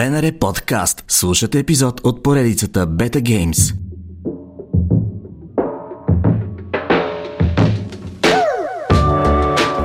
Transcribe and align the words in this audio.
БНР 0.00 0.38
подкаст. 0.38 1.04
Слушате 1.08 1.58
епизод 1.58 2.00
от 2.04 2.22
поредицата 2.22 2.86
Beta 2.86 3.22
Games. 3.22 3.74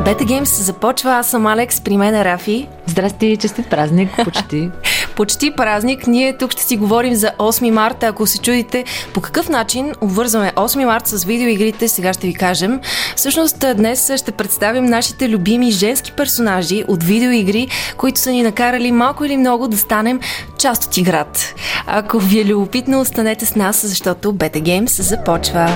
Бета 0.06 0.26
Геймс 0.26 0.64
започва. 0.64 1.12
Аз 1.12 1.30
съм 1.32 1.46
Алекс, 1.46 1.82
при 1.82 1.98
мен 1.98 2.16
е 2.16 2.26
Рафи. 2.26 2.68
Здрасти, 2.86 3.38
честит 3.38 3.70
празник, 3.70 4.10
почти. 4.24 4.70
Почти 5.16 5.52
празник. 5.52 6.08
Ние 6.08 6.38
тук 6.38 6.52
ще 6.52 6.64
си 6.64 6.78
говорим 6.78 7.16
за 7.16 7.32
8 7.40 7.70
марта. 7.70 8.08
Ако 8.08 8.28
се 8.28 8.40
чудите 8.40 8.84
по 9.14 9.22
какъв 9.22 9.50
начин 9.50 9.94
обвързваме 10.02 10.52
8 10.56 10.86
марта 10.86 11.18
с 11.18 11.26
видеоигрите, 11.26 11.88
сега 11.88 12.14
ще 12.14 12.28
ви 12.28 12.34
кажем. 12.34 12.80
Всъщност 13.16 13.66
днес 13.76 14.12
ще 14.16 14.32
представим 14.32 14.86
нашите 14.86 15.30
любими 15.30 15.72
женски 15.72 16.12
персонажи 16.12 16.84
от 16.88 17.04
видеоигри, 17.04 17.68
които 17.98 18.20
са 18.20 18.32
ни 18.32 18.44
накарали 18.44 18.92
малко 18.92 19.26
или 19.26 19.38
много 19.38 19.68
да 19.68 19.78
станем 19.78 20.20
част 20.58 20.84
от 20.84 20.98
играта. 20.98 21.40
Ако 21.88 22.20
ви 22.20 22.40
е 22.40 22.46
любопитно, 22.46 23.02
останете 23.02 23.46
с 23.46 23.56
нас, 23.56 23.86
защото 23.88 24.34
Бета 24.34 24.60
Геймс 24.60 25.02
започва. 25.02 25.70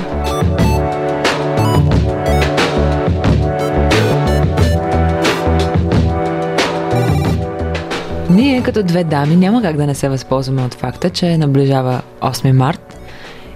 Ние 8.39 8.63
като 8.63 8.83
две 8.83 9.03
дами 9.03 9.35
няма 9.35 9.61
как 9.61 9.77
да 9.77 9.87
не 9.87 9.95
се 9.95 10.09
възползваме 10.09 10.63
от 10.63 10.73
факта, 10.73 11.09
че 11.09 11.37
наближава 11.37 12.01
8 12.21 12.51
март. 12.51 12.99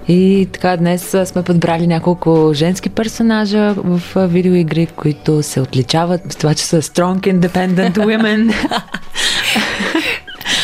И 0.07 0.47
така 0.53 0.77
днес 0.77 1.15
сме 1.25 1.43
подбрали 1.43 1.87
няколко 1.87 2.51
женски 2.53 2.89
персонажа 2.89 3.73
в 3.77 4.27
видеоигри, 4.27 4.85
които 4.85 5.43
се 5.43 5.61
отличават 5.61 6.33
с 6.33 6.35
това, 6.35 6.53
че 6.53 6.65
са 6.65 6.81
strong 6.81 7.39
independent 7.39 7.93
women. 7.93 8.53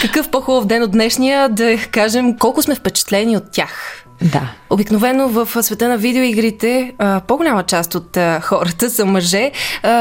Какъв 0.02 0.30
по-хубав 0.30 0.66
ден 0.66 0.84
от 0.84 0.92
днешния 0.92 1.50
да 1.50 1.78
кажем 1.92 2.38
колко 2.38 2.62
сме 2.62 2.76
впечатлени 2.76 3.38
от 3.38 3.52
тях. 3.52 4.06
Да. 4.22 4.52
Обикновено 4.70 5.28
в 5.28 5.64
света 5.64 5.88
на 5.88 5.98
видеоигрите 5.98 6.94
по-голяма 7.28 7.64
част 7.64 7.96
от 7.96 8.18
хората 8.42 8.90
са 8.90 9.06
мъже, 9.06 9.52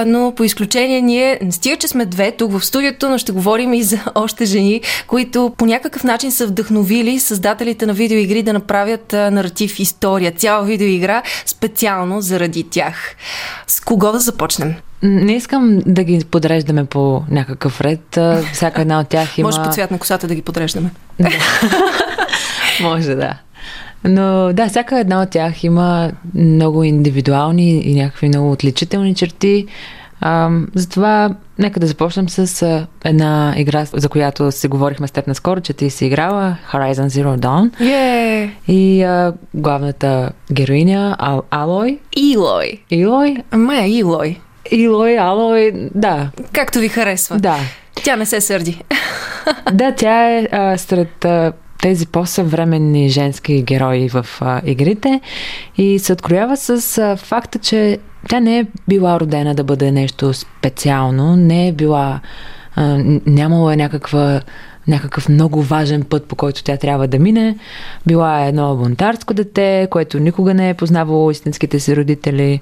но 0.06 0.32
по 0.36 0.44
изключение 0.44 1.00
ние 1.00 1.38
не 1.42 1.52
стига, 1.52 1.76
че 1.76 1.88
сме 1.88 2.06
две 2.06 2.32
тук 2.32 2.52
в 2.52 2.64
студиото, 2.64 3.08
но 3.08 3.18
ще 3.18 3.32
говорим 3.32 3.74
и 3.74 3.82
за 3.82 3.98
още 4.14 4.44
жени, 4.44 4.80
които 5.06 5.52
по 5.56 5.66
някакъв 5.66 6.04
начин 6.04 6.32
са 6.32 6.46
вдъхновили 6.46 7.20
създателите 7.20 7.86
на 7.86 7.92
видеоигри 7.92 8.42
да 8.42 8.52
направят 8.52 9.12
наратив 9.12 9.78
история, 9.78 10.32
цяла 10.32 10.64
видеоигра 10.64 11.22
специално 11.46 12.20
заради 12.20 12.62
тях. 12.62 13.14
С 13.66 13.80
кого 13.80 14.12
да 14.12 14.20
започнем? 14.20 14.74
Не 15.02 15.32
искам 15.32 15.78
да 15.86 16.04
ги 16.04 16.24
подреждаме 16.30 16.84
по 16.84 17.22
някакъв 17.30 17.80
ред. 17.80 18.18
Всяка 18.52 18.80
една 18.80 19.00
от 19.00 19.08
тях 19.08 19.38
има... 19.38 19.48
Може 19.48 19.62
по 19.62 19.72
цвят 19.72 19.90
на 19.90 19.98
косата 19.98 20.26
да 20.26 20.34
ги 20.34 20.42
подреждаме. 20.42 20.90
Да. 21.20 21.30
Може, 22.80 23.14
да. 23.14 23.34
Но 24.04 24.52
да, 24.52 24.68
всяка 24.68 24.98
една 24.98 25.22
от 25.22 25.30
тях 25.30 25.64
има 25.64 26.10
много 26.34 26.84
индивидуални 26.84 27.80
и 27.80 27.94
някакви 27.94 28.28
много 28.28 28.52
отличителни 28.52 29.14
черти. 29.14 29.66
А, 30.20 30.50
затова 30.74 31.34
нека 31.58 31.80
да 31.80 31.86
започнем 31.86 32.28
с 32.28 32.62
а, 32.62 32.86
една 33.04 33.54
игра, 33.56 33.84
за 33.84 34.08
която 34.08 34.52
се 34.52 34.68
говорихме 34.68 35.08
с 35.08 35.10
теб 35.10 35.26
наскоро, 35.26 35.60
че 35.60 35.72
ти 35.72 35.90
си 35.90 36.06
играла 36.06 36.56
Horizon 36.72 37.06
Zero 37.06 37.38
Dawn. 37.38 37.70
Yeah. 37.80 38.50
И 38.68 39.02
а, 39.02 39.32
главната 39.54 40.30
героиня 40.52 41.16
Ал- 41.18 41.42
Алой. 41.50 41.98
Илой. 42.16 42.82
Илой? 42.90 43.36
Ама 43.50 43.76
е 43.76 43.90
Илой. 43.90 44.40
Илой, 44.70 45.18
Алой, 45.18 45.72
да. 45.94 46.30
Както 46.52 46.78
ви 46.78 46.88
харесва. 46.88 47.36
Да. 47.36 47.56
Тя 48.04 48.16
не 48.16 48.26
се 48.26 48.40
сърди. 48.40 48.82
да, 49.72 49.92
тя 49.92 50.30
е 50.30 50.48
а, 50.52 50.78
сред 50.78 51.24
а, 51.24 51.52
тези 51.82 52.06
по-съвременни 52.06 53.08
женски 53.08 53.62
герои 53.62 54.08
в 54.08 54.26
а, 54.40 54.60
игрите 54.64 55.20
и 55.76 55.98
се 55.98 56.12
откроява 56.12 56.56
с 56.56 56.98
а, 56.98 57.16
факта, 57.16 57.58
че 57.58 57.98
тя 58.28 58.40
не 58.40 58.58
е 58.58 58.66
била 58.88 59.20
родена 59.20 59.54
да 59.54 59.64
бъде 59.64 59.92
нещо 59.92 60.32
специално, 60.34 61.36
не 61.36 61.68
е 61.68 61.72
била, 61.72 62.20
а, 62.76 62.98
нямала 63.26 63.72
е 63.72 63.76
някаква 63.76 64.40
някакъв 64.88 65.28
много 65.28 65.62
важен 65.62 66.02
път, 66.02 66.24
по 66.24 66.36
който 66.36 66.62
тя 66.62 66.76
трябва 66.76 67.08
да 67.08 67.18
мине. 67.18 67.58
Била 68.06 68.44
е 68.44 68.48
едно 68.48 68.76
бунтарско 68.76 69.34
дете, 69.34 69.88
което 69.90 70.18
никога 70.18 70.54
не 70.54 70.70
е 70.70 70.74
познавало 70.74 71.30
истинските 71.30 71.80
си 71.80 71.96
родители. 71.96 72.60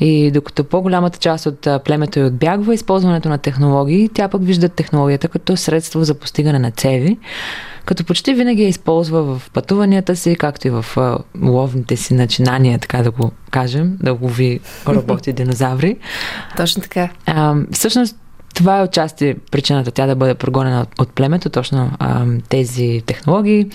И 0.00 0.30
докато 0.30 0.64
по-голямата 0.64 1.18
част 1.18 1.46
от 1.46 1.68
племето 1.84 2.20
е 2.20 2.24
отбягва 2.24 2.74
използването 2.74 3.28
на 3.28 3.38
технологии, 3.38 4.08
тя 4.14 4.28
пък 4.28 4.44
вижда 4.44 4.68
технологията 4.68 5.28
като 5.28 5.56
средство 5.56 6.04
за 6.04 6.14
постигане 6.14 6.58
на 6.58 6.70
цели 6.70 7.18
като 7.84 8.04
почти 8.04 8.34
винаги 8.34 8.62
я 8.62 8.68
използва 8.68 9.22
в 9.22 9.50
пътуванията 9.50 10.16
си, 10.16 10.36
както 10.36 10.66
и 10.66 10.70
в 10.70 10.84
ловните 11.42 11.96
си 11.96 12.14
начинания, 12.14 12.78
така 12.78 13.02
да 13.02 13.10
го 13.10 13.32
кажем, 13.50 13.96
да 14.02 14.12
лови 14.12 14.60
роботи 14.86 15.32
динозаври. 15.32 15.96
Точно 16.56 16.82
така. 16.82 17.08
А, 17.26 17.54
всъщност, 17.72 18.16
това 18.54 18.78
е 18.78 18.82
отчасти 18.82 19.34
причината 19.50 19.90
тя 19.90 20.06
да 20.06 20.16
бъде 20.16 20.34
прогонена 20.34 20.80
от, 20.80 21.00
от 21.00 21.12
племето, 21.12 21.50
точно 21.50 21.90
а, 21.98 22.24
тези 22.48 23.02
технологии. 23.06 23.66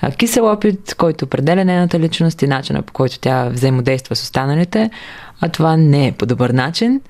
А, 0.00 0.10
кисел 0.10 0.52
опит, 0.52 0.94
който 0.94 1.24
определя 1.24 1.64
нейната 1.64 1.98
личност 1.98 2.42
и 2.42 2.46
начина 2.46 2.82
по 2.82 2.92
който 2.92 3.18
тя 3.18 3.48
взаимодейства 3.48 4.16
с 4.16 4.22
останалите, 4.22 4.90
а 5.40 5.48
това 5.48 5.76
не 5.76 6.06
е 6.06 6.12
по 6.12 6.26
добър 6.26 6.50
начин. 6.50 7.00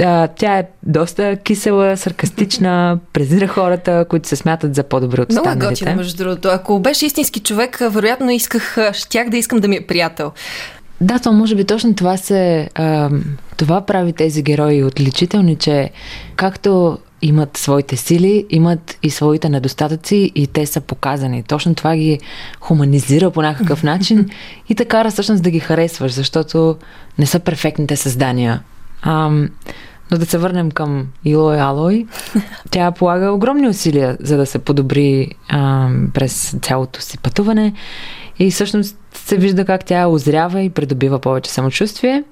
А, 0.00 0.28
тя 0.28 0.58
е 0.58 0.66
доста 0.82 1.36
кисела, 1.36 1.96
саркастична, 1.96 2.98
презира 3.12 3.46
хората, 3.46 4.06
които 4.08 4.28
се 4.28 4.36
смятат 4.36 4.74
за 4.74 4.82
по-добри 4.82 5.20
от 5.20 5.30
останалите. 5.30 5.56
Много 5.58 5.70
готина, 5.70 5.94
между 5.94 6.24
другото. 6.24 6.48
Ако 6.48 6.78
беше 6.80 7.06
истински 7.06 7.40
човек, 7.40 7.78
вероятно 7.90 8.30
исках, 8.30 8.76
щях 8.92 9.28
да 9.28 9.36
искам 9.36 9.58
да 9.58 9.68
ми 9.68 9.76
е 9.76 9.86
приятел. 9.86 10.32
Да, 11.00 11.18
то 11.18 11.32
може 11.32 11.54
би 11.54 11.64
точно 11.64 11.94
това 11.94 12.16
се. 12.16 12.70
А, 12.74 13.10
това 13.56 13.80
прави 13.80 14.12
тези 14.12 14.42
герои 14.42 14.84
отличителни, 14.84 15.56
че 15.56 15.90
както 16.36 16.98
имат 17.22 17.56
своите 17.56 17.96
сили, 17.96 18.46
имат 18.50 18.98
и 19.02 19.10
своите 19.10 19.48
недостатъци 19.48 20.32
и 20.34 20.46
те 20.46 20.66
са 20.66 20.80
показани. 20.80 21.42
Точно 21.42 21.74
това 21.74 21.96
ги 21.96 22.20
хуманизира 22.60 23.30
по 23.30 23.42
някакъв 23.42 23.82
начин 23.82 24.28
и 24.68 24.74
те 24.74 24.84
кара 24.84 25.10
всъщност 25.10 25.42
да 25.42 25.50
ги 25.50 25.60
харесваш, 25.60 26.12
защото 26.12 26.76
не 27.18 27.26
са 27.26 27.40
перфектните 27.40 27.96
създания. 27.96 28.62
Ам, 29.02 29.48
но 30.10 30.18
да 30.18 30.26
се 30.26 30.38
върнем 30.38 30.70
към 30.70 31.06
Илой 31.24 31.60
Алой. 31.60 32.06
Тя 32.70 32.90
полага 32.90 33.32
огромни 33.32 33.68
усилия, 33.68 34.16
за 34.20 34.36
да 34.36 34.46
се 34.46 34.58
подобри 34.58 35.28
ам, 35.48 36.10
през 36.14 36.56
цялото 36.62 37.00
си 37.00 37.18
пътуване 37.18 37.72
и 38.38 38.50
всъщност 38.50 38.96
се 39.14 39.36
вижда 39.36 39.64
как 39.64 39.84
тя 39.84 40.08
озрява 40.08 40.62
и 40.62 40.70
придобива 40.70 41.18
повече 41.18 41.50
самочувствие. 41.50 42.24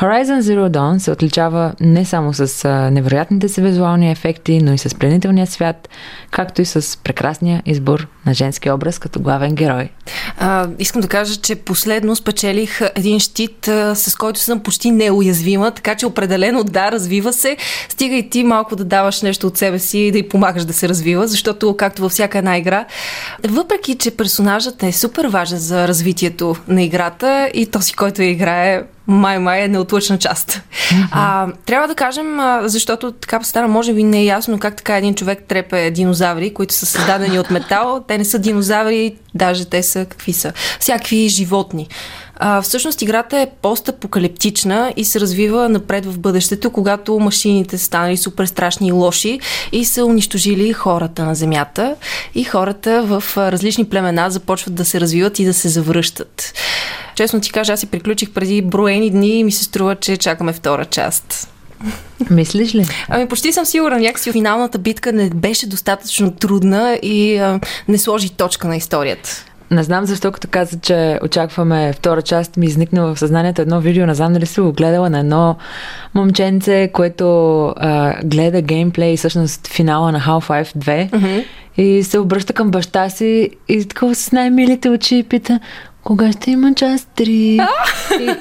Horizon 0.00 0.40
Zero 0.40 0.68
Dawn 0.68 0.98
се 0.98 1.10
отличава 1.10 1.72
не 1.80 2.04
само 2.04 2.34
с 2.34 2.68
невероятните 2.92 3.48
си 3.48 3.60
визуални 3.60 4.10
ефекти, 4.10 4.60
но 4.62 4.72
и 4.72 4.78
с 4.78 4.94
пленителния 4.94 5.46
свят, 5.46 5.88
както 6.30 6.62
и 6.62 6.64
с 6.64 6.98
прекрасния 7.04 7.62
избор 7.66 8.06
на 8.26 8.34
женски 8.34 8.70
образ 8.70 8.98
като 8.98 9.20
главен 9.20 9.54
герой. 9.54 9.88
А, 10.38 10.68
искам 10.78 11.00
да 11.00 11.08
кажа, 11.08 11.36
че 11.36 11.54
последно 11.54 12.16
спечелих 12.16 12.80
един 12.94 13.20
щит, 13.20 13.64
с 13.94 14.16
който 14.18 14.40
съм 14.40 14.60
почти 14.60 14.90
неуязвима, 14.90 15.70
така 15.70 15.94
че 15.94 16.06
определено 16.06 16.64
да, 16.64 16.92
развива 16.92 17.32
се. 17.32 17.56
Стига 17.88 18.16
и 18.16 18.30
ти 18.30 18.44
малко 18.44 18.76
да 18.76 18.84
даваш 18.84 19.22
нещо 19.22 19.46
от 19.46 19.58
себе 19.58 19.78
си 19.78 19.98
и 19.98 20.12
да 20.12 20.18
й 20.18 20.28
помагаш 20.28 20.64
да 20.64 20.72
се 20.72 20.88
развива, 20.88 21.28
защото 21.28 21.76
както 21.76 22.02
във 22.02 22.12
всяка 22.12 22.38
една 22.38 22.58
игра, 22.58 22.84
въпреки, 23.48 23.94
че 23.94 24.10
персонажът 24.10 24.82
е 24.82 24.92
супер 24.92 25.24
важен 25.24 25.58
за 25.58 25.88
развитието 25.88 26.56
на 26.68 26.82
играта 26.82 27.50
и 27.54 27.66
този, 27.66 27.92
който 27.92 28.22
я 28.22 28.30
играе, 28.30 28.82
май-май 29.06 29.62
е 29.62 29.68
неотлъчна 29.68 30.18
част. 30.18 30.50
Mm-hmm. 30.50 31.08
А, 31.10 31.46
трябва 31.66 31.88
да 31.88 31.94
кажем, 31.94 32.38
защото 32.62 33.12
така 33.12 33.40
стана, 33.42 33.68
може 33.68 33.94
би 33.94 34.02
не 34.02 34.20
е 34.20 34.24
ясно 34.24 34.58
как 34.58 34.76
така 34.76 34.96
един 34.96 35.14
човек 35.14 35.44
трепе 35.48 35.90
динозаври, 35.90 36.54
които 36.54 36.74
са 36.74 36.86
създадени 36.86 37.38
от 37.38 37.50
метал. 37.50 38.04
Те 38.08 38.18
не 38.18 38.24
са 38.24 38.38
динозаври, 38.38 39.14
даже 39.34 39.64
те 39.64 39.82
са 39.82 40.04
какви 40.04 40.32
са? 40.32 40.52
Всякакви 40.80 41.28
животни. 41.28 41.88
А, 42.36 42.62
всъщност 42.62 43.02
играта 43.02 43.38
е 43.38 43.50
постапокалиптична 43.62 44.92
и 44.96 45.04
се 45.04 45.20
развива 45.20 45.68
напред 45.68 46.06
в 46.06 46.18
бъдещето, 46.18 46.70
когато 46.70 47.18
машините 47.18 47.78
станали 47.78 48.16
супер 48.16 48.46
страшни 48.46 48.88
и 48.88 48.92
лоши 48.92 49.40
и 49.72 49.84
са 49.84 50.04
унищожили 50.04 50.72
хората 50.72 51.24
на 51.24 51.34
Земята 51.34 51.94
и 52.34 52.44
хората 52.44 53.02
в 53.02 53.24
различни 53.36 53.84
племена 53.84 54.30
започват 54.30 54.74
да 54.74 54.84
се 54.84 55.00
развиват 55.00 55.38
и 55.38 55.44
да 55.44 55.54
се 55.54 55.68
завръщат. 55.68 56.54
Честно 57.14 57.40
ти 57.40 57.52
кажа, 57.52 57.72
аз 57.72 57.80
си 57.80 57.86
приключих 57.86 58.30
преди 58.30 58.62
броени 58.62 59.10
дни 59.10 59.38
и 59.38 59.44
ми 59.44 59.52
се 59.52 59.64
струва, 59.64 59.96
че 59.96 60.16
чакаме 60.16 60.52
втора 60.52 60.84
част. 60.84 61.48
Мислиш 62.30 62.74
ли? 62.74 62.86
Ами 63.08 63.28
почти 63.28 63.52
съм 63.52 63.64
сигурна. 63.64 63.98
Някакси 63.98 64.32
финалната 64.32 64.78
битка 64.78 65.12
не 65.12 65.30
беше 65.30 65.66
достатъчно 65.66 66.30
трудна 66.30 66.98
и 67.02 67.36
а, 67.36 67.60
не 67.88 67.98
сложи 67.98 68.30
точка 68.30 68.68
на 68.68 68.76
историята. 68.76 69.44
Не 69.70 69.82
знам 69.82 70.06
защо, 70.06 70.32
като 70.32 70.48
каза, 70.48 70.80
че 70.80 71.18
очакваме 71.22 71.92
втора 71.92 72.22
част, 72.22 72.56
ми 72.56 72.66
изникна 72.66 73.14
в 73.14 73.18
съзнанието 73.18 73.62
едно 73.62 73.80
видео, 73.80 74.06
не 74.06 74.14
знам 74.14 74.32
дали 74.32 74.46
си 74.46 74.60
го 74.60 74.72
гледала, 74.72 75.10
на 75.10 75.18
едно 75.18 75.56
момченце, 76.14 76.90
което 76.92 77.66
а, 77.76 78.14
гледа 78.24 78.62
геймплей, 78.62 79.16
всъщност 79.16 79.66
финала 79.66 80.12
на 80.12 80.20
Half-Life 80.20 80.76
2 80.76 81.10
mm-hmm. 81.10 81.44
И 81.76 82.02
се 82.02 82.18
обръща 82.18 82.52
към 82.52 82.70
баща 82.70 83.08
си 83.08 83.50
и 83.68 83.84
такова 83.84 84.14
с 84.14 84.32
най-милите 84.32 84.88
очи 84.88 85.16
и 85.16 85.22
пита, 85.22 85.60
кога 86.04 86.32
ще 86.32 86.50
има 86.50 86.74
част 86.74 87.08
3? 87.16 87.28
и... 87.28 87.60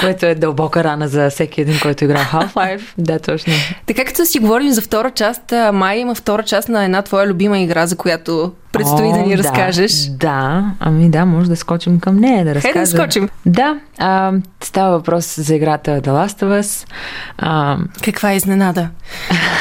Което 0.00 0.26
е 0.26 0.34
дълбока 0.34 0.84
рана 0.84 1.08
за 1.08 1.30
всеки 1.30 1.60
един, 1.60 1.80
който 1.80 2.04
играе 2.04 2.22
Half-Life. 2.24 2.82
Да, 2.98 3.18
точно. 3.18 3.52
Така 3.86 4.04
като 4.04 4.26
си 4.26 4.38
говорим 4.38 4.72
за 4.72 4.82
втора 4.82 5.10
част, 5.10 5.52
Майя 5.72 6.00
има 6.00 6.14
втора 6.14 6.42
част 6.42 6.68
на 6.68 6.84
една 6.84 7.02
твоя 7.02 7.26
любима 7.26 7.58
игра, 7.58 7.86
за 7.86 7.96
която 7.96 8.52
предстои 8.78 9.06
О, 9.06 9.12
да 9.12 9.18
ни 9.18 9.36
да, 9.36 9.42
разкажеш. 9.42 9.92
Да, 10.10 10.64
ами 10.80 11.10
да, 11.10 11.24
може 11.26 11.48
да 11.48 11.56
скочим 11.56 12.00
към 12.00 12.16
нея 12.16 12.44
да 12.44 12.54
разкажем. 12.54 12.72
Хайде 12.72 12.90
да 12.90 12.96
скочим. 12.96 13.28
Да, 13.46 13.78
а, 13.98 14.32
става 14.62 14.98
въпрос 14.98 15.40
за 15.40 15.54
играта 15.54 15.90
The 15.90 16.08
Last 16.08 16.44
of 16.44 16.60
Us. 16.60 16.88
А... 17.38 17.78
Каква 18.04 18.32
е 18.32 18.36
изненада? 18.36 18.88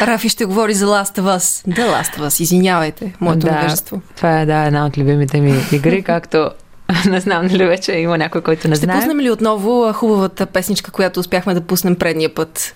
Рафи 0.02 0.30
ще 0.30 0.46
говори 0.46 0.74
за 0.74 0.86
Last 0.86 1.22
of 1.22 1.38
Us. 1.38 1.74
The 1.74 2.02
Last 2.02 2.20
of 2.20 2.28
Us, 2.28 2.42
извинявайте, 2.42 3.14
моето 3.20 3.48
да, 3.48 3.52
невежество. 3.52 4.02
Това 4.16 4.40
е 4.40 4.46
да, 4.46 4.58
една 4.58 4.86
от 4.86 4.98
любимите 4.98 5.42
ми 5.42 5.54
игри, 5.72 6.04
както 6.06 6.50
не 7.06 7.20
знам 7.20 7.48
дали 7.48 7.66
вече 7.66 7.92
има 7.92 8.18
някой, 8.18 8.42
който 8.42 8.68
не 8.68 8.76
Ще 8.76 8.86
знае. 8.86 8.96
Ще 8.96 9.06
пуснем 9.06 9.20
ли 9.20 9.32
отново 9.32 9.94
хубавата 9.94 10.46
песничка, 10.46 10.92
която 10.92 11.20
успяхме 11.20 11.54
да 11.54 11.62
пуснем 11.62 11.96
предния 11.96 12.34
път? 12.34 12.76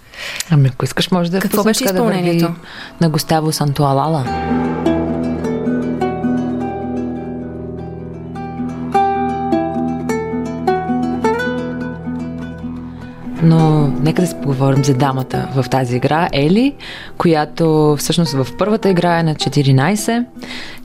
Ами, 0.49 0.69
ако 0.73 0.85
искаш, 0.85 1.11
може 1.11 1.31
да 1.31 1.39
Какво 1.39 1.63
беше 1.63 1.83
изпълнението? 1.83 2.45
Да 2.47 2.55
на 3.01 3.09
Густаво 3.09 3.51
Сантуалала. 3.51 4.25
Но 13.43 13.87
нека 13.87 14.21
да 14.21 14.27
си 14.27 14.35
поговорим 14.41 14.83
за 14.83 14.93
дамата 14.93 15.49
в 15.55 15.69
тази 15.69 15.95
игра, 15.95 16.29
Ели, 16.33 16.75
която 17.17 17.95
всъщност 17.99 18.33
в 18.33 18.47
първата 18.57 18.89
игра 18.89 19.19
е 19.19 19.23
на 19.23 19.35
14. 19.35 20.25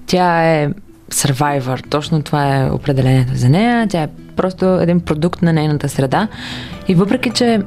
Тя 0.06 0.44
е 0.44 0.68
Survivor. 1.10 1.88
Точно 1.88 2.22
това 2.22 2.56
е 2.56 2.70
определението 2.70 3.34
за 3.34 3.48
нея. 3.48 3.86
Тя 3.90 4.02
е 4.02 4.08
просто 4.36 4.66
един 4.66 5.00
продукт 5.00 5.42
на 5.42 5.52
нейната 5.52 5.88
среда. 5.88 6.28
И 6.88 6.94
въпреки, 6.94 7.30
че 7.30 7.60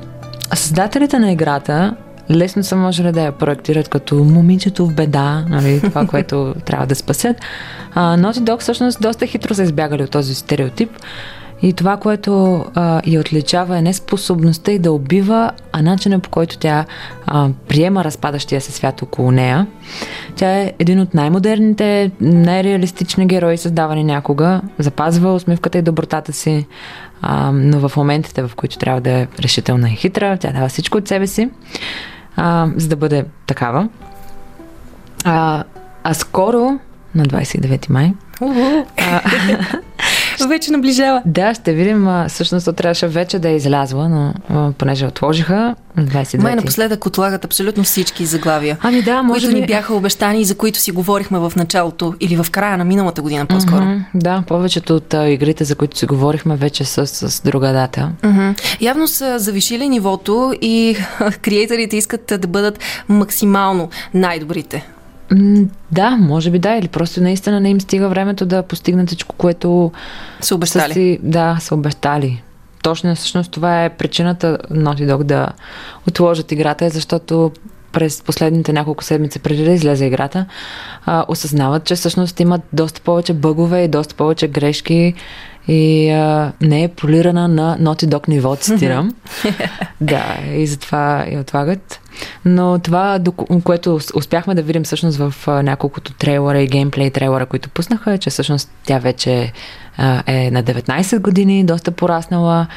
създателите 0.53 1.19
на 1.19 1.31
играта 1.31 1.95
лесно 2.31 2.63
са 2.63 2.75
можели 2.75 3.11
да 3.11 3.21
я 3.21 3.31
проектират 3.31 3.89
като 3.89 4.15
момичето 4.15 4.87
в 4.87 4.93
беда, 4.93 5.45
нали, 5.49 5.81
това, 5.81 6.07
което 6.09 6.55
трябва 6.65 6.85
да 6.85 6.95
спасят. 6.95 7.37
А, 7.93 8.17
Naughty 8.17 8.39
Dog 8.39 8.59
всъщност 8.59 9.01
доста 9.01 9.25
хитро 9.25 9.53
са 9.53 9.63
избягали 9.63 10.03
от 10.03 10.11
този 10.11 10.35
стереотип 10.35 10.89
и 11.61 11.73
това, 11.73 11.97
което 11.97 12.65
а, 12.75 13.01
я 13.05 13.19
отличава 13.19 13.77
е 13.77 13.81
не 13.81 13.93
способността 13.93 14.71
и 14.71 14.79
да 14.79 14.91
убива, 14.91 15.51
а 15.71 15.81
начинът 15.81 16.23
по 16.23 16.29
който 16.29 16.57
тя 16.57 16.85
а, 17.25 17.49
приема 17.67 18.03
разпадащия 18.03 18.61
се 18.61 18.71
свят 18.71 19.01
около 19.01 19.31
нея. 19.31 19.67
Тя 20.35 20.51
е 20.51 20.73
един 20.79 20.99
от 20.99 21.13
най-модерните, 21.13 22.11
най-реалистични 22.21 23.27
герои, 23.27 23.57
създавани 23.57 24.03
някога. 24.03 24.61
Запазва 24.79 25.33
усмивката 25.33 25.77
и 25.77 25.81
добротата 25.81 26.33
си, 26.33 26.67
а, 27.21 27.51
но 27.51 27.89
в 27.89 27.97
моментите, 27.97 28.41
в 28.47 28.51
които 28.55 28.77
трябва 28.77 29.01
да 29.01 29.11
е 29.11 29.27
решителна 29.39 29.89
и 29.89 29.95
хитра, 29.95 30.37
тя 30.37 30.51
дава 30.51 30.69
всичко 30.69 30.97
от 30.97 31.07
себе 31.07 31.27
си, 31.27 31.49
а, 32.35 32.67
за 32.75 32.87
да 32.87 32.95
бъде 32.95 33.25
такава. 33.45 33.89
А, 35.23 35.63
а 36.03 36.13
скоро, 36.13 36.79
на 37.15 37.25
29 37.25 37.89
май, 37.89 38.13
а, 38.97 39.21
вече 40.43 40.71
наближава. 40.71 41.21
Да, 41.25 41.53
ще 41.53 41.73
видим. 41.73 42.07
Всъщност, 42.27 42.65
то 42.65 42.73
трябваше 42.73 43.07
вече 43.07 43.39
да 43.39 43.49
е 43.49 43.55
излязла, 43.55 44.09
но 44.09 44.33
понеже 44.77 45.05
отложиха 45.05 45.75
29. 45.97 46.41
Май 46.41 46.55
напоследък 46.55 47.05
отлагат 47.05 47.45
абсолютно 47.45 47.83
всички 47.83 48.25
заглавия. 48.25 48.77
Ами 48.81 49.01
да, 49.01 49.23
може 49.23 49.45
които 49.45 49.55
би... 49.55 49.61
ни 49.61 49.67
бяха 49.67 49.93
обещани 49.93 50.41
и 50.41 50.45
за 50.45 50.55
които 50.55 50.79
си 50.79 50.91
говорихме 50.91 51.39
в 51.39 51.53
началото 51.55 52.13
или 52.19 52.35
в 52.35 52.51
края 52.51 52.77
на 52.77 52.85
миналата 52.85 53.21
година 53.21 53.45
по-скоро. 53.45 53.81
Mm-hmm, 53.81 54.03
да, 54.15 54.43
повечето 54.47 54.95
от 54.95 55.13
а, 55.13 55.29
игрите, 55.29 55.63
за 55.63 55.75
които 55.75 55.97
си 55.97 56.05
говорихме, 56.05 56.55
вече 56.55 56.85
са 56.85 57.07
с, 57.07 57.31
с 57.31 57.41
друга 57.41 57.73
дата. 57.73 58.11
Mm-hmm. 58.21 58.81
Явно 58.81 59.07
са 59.07 59.39
завишили 59.39 59.89
нивото 59.89 60.53
и 60.61 60.97
креаторите 61.41 61.97
искат 61.97 62.33
да 62.41 62.47
бъдат 62.47 62.79
максимално 63.09 63.89
най-добрите. 64.13 64.87
Да, 65.91 66.09
може 66.09 66.51
би 66.51 66.59
да, 66.59 66.75
или 66.75 66.87
просто 66.87 67.21
наистина 67.21 67.59
не 67.59 67.69
им 67.69 67.81
стига 67.81 68.09
времето 68.09 68.45
да 68.45 68.63
постигнат 68.63 69.07
всичко, 69.07 69.35
което 69.35 69.91
са 70.41 70.55
обещали. 70.55 70.87
Са 70.87 70.93
си, 70.93 71.19
да, 71.23 71.57
са 71.59 71.75
обещали. 71.75 72.43
Точно 72.83 73.15
всъщност 73.15 73.51
това 73.51 73.83
е 73.85 73.89
причината 73.89 74.57
Naughty 74.71 75.11
Dog 75.11 75.23
да 75.23 75.47
отложат 76.07 76.51
играта, 76.51 76.89
защото 76.89 77.51
през 77.91 78.21
последните 78.21 78.73
няколко 78.73 79.03
седмици 79.03 79.39
преди 79.39 79.63
да 79.63 79.71
излезе 79.71 80.05
играта, 80.05 80.45
а, 81.05 81.25
осъзнават, 81.27 81.83
че 81.83 81.95
всъщност 81.95 82.39
имат 82.39 82.61
доста 82.73 83.01
повече 83.01 83.33
бъгове 83.33 83.83
и 83.83 83.87
доста 83.87 84.15
повече 84.15 84.47
грешки 84.47 85.13
и 85.67 86.09
а, 86.09 86.51
не 86.61 86.83
е 86.83 86.87
полирана 86.87 87.47
на 87.47 87.77
Naughty 87.79 88.05
Dog 88.05 88.29
ниво, 88.29 88.55
цитирам. 88.55 89.15
да, 90.01 90.37
и 90.55 90.67
затова 90.67 91.25
я 91.31 91.39
отлагат. 91.39 91.99
Но 92.45 92.79
това, 92.79 93.19
което 93.63 93.99
успяхме 94.15 94.55
да 94.55 94.61
видим 94.61 94.83
всъщност 94.83 95.17
в 95.17 95.33
няколкото 95.47 96.13
трейлера 96.13 96.61
и 96.61 96.67
геймплей 96.67 97.09
трейлера, 97.09 97.45
които 97.45 97.69
пуснаха, 97.69 98.13
е, 98.13 98.17
че 98.17 98.29
всъщност 98.29 98.69
тя 98.85 98.99
вече 98.99 99.53
е 100.27 100.51
на 100.51 100.63
19 100.63 101.19
години, 101.19 101.63
доста 101.63 101.91
пораснала, 101.91 102.67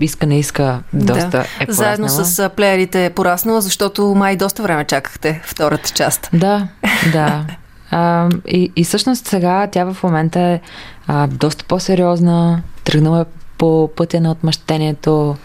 иска 0.00 0.26
не 0.26 0.38
иска, 0.38 0.80
доста 0.92 1.30
да. 1.30 1.38
е 1.60 1.66
пораснала. 1.66 1.96
Заедно 1.96 2.08
с 2.08 2.50
плеерите 2.56 3.04
е 3.04 3.10
пораснала, 3.10 3.60
защото 3.60 4.14
май 4.14 4.36
доста 4.36 4.62
време 4.62 4.84
чакахте 4.84 5.40
втората 5.44 5.90
част. 5.90 6.28
Да, 6.32 6.68
да. 7.12 7.44
А, 7.90 8.28
и, 8.46 8.72
и 8.76 8.84
всъщност 8.84 9.26
сега 9.26 9.66
тя 9.72 9.84
в 9.84 10.02
момента 10.02 10.40
е 10.40 10.60
а, 11.06 11.26
доста 11.26 11.64
по-сериозна, 11.64 12.62
тръгнала 12.84 13.20
е 13.20 13.24
по 13.58 13.90
пътя 13.96 14.20
на 14.20 14.30
отмъщението. 14.30 15.36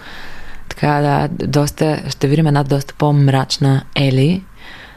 Така 0.69 0.87
да, 0.87 1.47
доста, 1.47 2.01
ще 2.09 2.27
видим 2.27 2.47
една 2.47 2.63
доста 2.63 2.93
по-мрачна 2.93 3.83
Ели. 3.95 4.43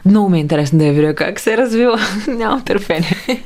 Много 0.05 0.29
ми 0.29 0.37
е 0.37 0.41
интересно 0.41 0.79
да 0.79 0.85
я 0.85 0.93
видя 0.93 1.15
как 1.15 1.39
се 1.39 1.53
е 1.53 1.57
развила. 1.57 1.99
Нямам 2.27 2.61
търпение. 2.61 3.43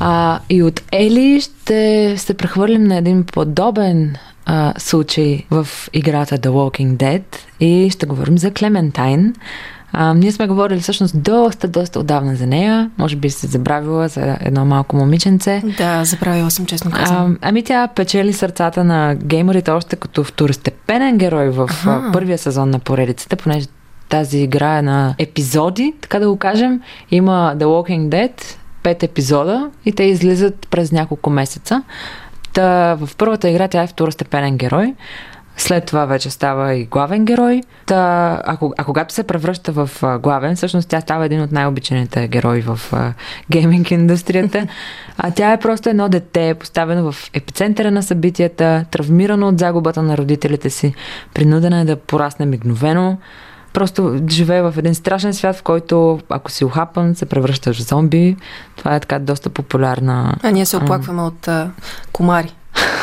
А, 0.00 0.40
и 0.50 0.62
от 0.62 0.82
Ели 0.92 1.40
ще 1.40 2.14
се 2.18 2.34
прехвърлим 2.34 2.84
на 2.84 2.96
един 2.96 3.24
подобен 3.24 4.16
а, 4.46 4.74
случай 4.78 5.44
в 5.50 5.68
играта 5.92 6.38
The 6.38 6.48
Walking 6.48 6.96
Dead 6.96 7.22
и 7.60 7.90
ще 7.90 8.06
говорим 8.06 8.38
за 8.38 8.50
Клементайн, 8.50 9.34
а, 9.92 10.14
ние 10.14 10.32
сме 10.32 10.46
говорили 10.46 10.80
всъщност 10.80 11.22
доста, 11.22 11.68
доста 11.68 12.00
отдавна 12.00 12.36
за 12.36 12.46
нея. 12.46 12.90
Може 12.98 13.16
би 13.16 13.30
се 13.30 13.46
забравила 13.46 14.08
за 14.08 14.38
едно 14.40 14.64
малко 14.64 14.96
момиченце. 14.96 15.62
Да, 15.78 16.04
забравила 16.04 16.50
съм, 16.50 16.66
честно 16.66 16.90
казвам. 16.90 17.38
А, 17.42 17.48
ами 17.48 17.62
тя 17.62 17.88
печели 17.88 18.32
сърцата 18.32 18.84
на 18.84 19.14
геймерите 19.14 19.70
още 19.70 19.96
като 19.96 20.24
второстепенен 20.24 21.18
герой 21.18 21.50
в 21.50 21.70
ага. 21.86 22.12
първия 22.12 22.38
сезон 22.38 22.70
на 22.70 22.78
поредицата, 22.78 23.36
понеже 23.36 23.66
тази 24.08 24.38
игра 24.38 24.78
е 24.78 24.82
на 24.82 25.14
епизоди, 25.18 25.94
така 26.00 26.18
да 26.18 26.28
го 26.28 26.36
кажем. 26.36 26.80
Има 27.10 27.54
The 27.56 27.64
Walking 27.64 28.08
Dead, 28.08 28.56
пет 28.82 29.02
епизода 29.02 29.70
и 29.84 29.92
те 29.92 30.04
излизат 30.04 30.66
през 30.70 30.92
няколко 30.92 31.30
месеца. 31.30 31.82
Та, 32.52 32.94
в 32.94 33.08
първата 33.16 33.48
игра 33.50 33.68
тя 33.68 33.82
е 33.82 33.86
второстепенен 33.86 34.56
герой. 34.56 34.94
След 35.60 35.86
това 35.86 36.06
вече 36.06 36.30
става 36.30 36.74
и 36.74 36.84
главен 36.84 37.24
герой. 37.24 37.62
Та, 37.86 37.96
а, 38.44 38.58
а 38.78 38.84
когато 38.84 39.14
се 39.14 39.22
превръща 39.22 39.72
в 39.72 39.90
а, 40.02 40.18
главен, 40.18 40.56
всъщност 40.56 40.88
тя 40.88 41.00
става 41.00 41.26
един 41.26 41.40
от 41.40 41.52
най-обичаните 41.52 42.28
герои 42.28 42.60
в 42.60 42.80
а, 42.92 43.12
гейминг 43.50 43.90
индустрията. 43.90 44.66
А 45.18 45.30
тя 45.30 45.52
е 45.52 45.60
просто 45.60 45.88
едно 45.88 46.08
дете, 46.08 46.54
поставено 46.54 47.12
в 47.12 47.30
епицентъра 47.32 47.90
на 47.90 48.02
събитията, 48.02 48.84
травмирано 48.90 49.48
от 49.48 49.58
загубата 49.58 50.02
на 50.02 50.16
родителите 50.16 50.70
си, 50.70 50.94
принудена 51.34 51.80
е 51.80 51.84
да 51.84 51.96
порасне 51.96 52.46
мигновено. 52.46 53.18
Просто 53.72 54.20
живее 54.28 54.62
в 54.62 54.74
един 54.76 54.94
страшен 54.94 55.34
свят, 55.34 55.56
в 55.56 55.62
който 55.62 56.20
ако 56.28 56.50
си 56.50 56.64
ухапан, 56.64 57.14
се 57.14 57.26
превръщаш 57.26 57.78
в 57.78 57.88
зомби. 57.88 58.36
Това 58.76 58.94
е 58.94 59.00
така 59.00 59.18
доста 59.18 59.50
популярна. 59.50 60.36
А 60.42 60.50
ние 60.50 60.66
се 60.66 60.76
оплакваме 60.76 61.22
от 61.22 61.48
а, 61.48 61.70
комари. 62.12 62.54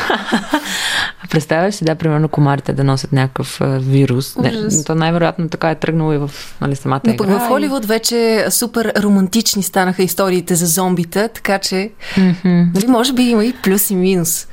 Представяш 1.30 1.74
си, 1.74 1.84
да, 1.84 1.94
примерно 1.94 2.28
комарите 2.28 2.72
да 2.72 2.84
носят 2.84 3.12
някакъв 3.12 3.60
вирус. 3.62 4.36
Не, 4.36 4.84
то 4.86 4.94
най-вероятно 4.94 5.48
така 5.48 5.70
е 5.70 5.74
тръгнало 5.74 6.12
и 6.12 6.18
в 6.18 6.30
нали, 6.60 6.76
самата 6.76 7.00
Но 7.06 7.12
игра. 7.12 7.38
в 7.38 7.48
Холивуд 7.48 7.86
вече 7.86 8.46
супер 8.50 8.92
романтични 9.02 9.62
станаха 9.62 10.02
историите 10.02 10.54
за 10.54 10.66
зомбите, 10.66 11.28
така 11.28 11.58
че 11.58 11.90
mm-hmm. 12.16 12.74
нали, 12.74 12.86
може 12.86 13.12
би 13.12 13.22
има 13.22 13.44
и 13.44 13.52
плюс 13.62 13.90
и 13.90 13.96
минус. 13.96 14.46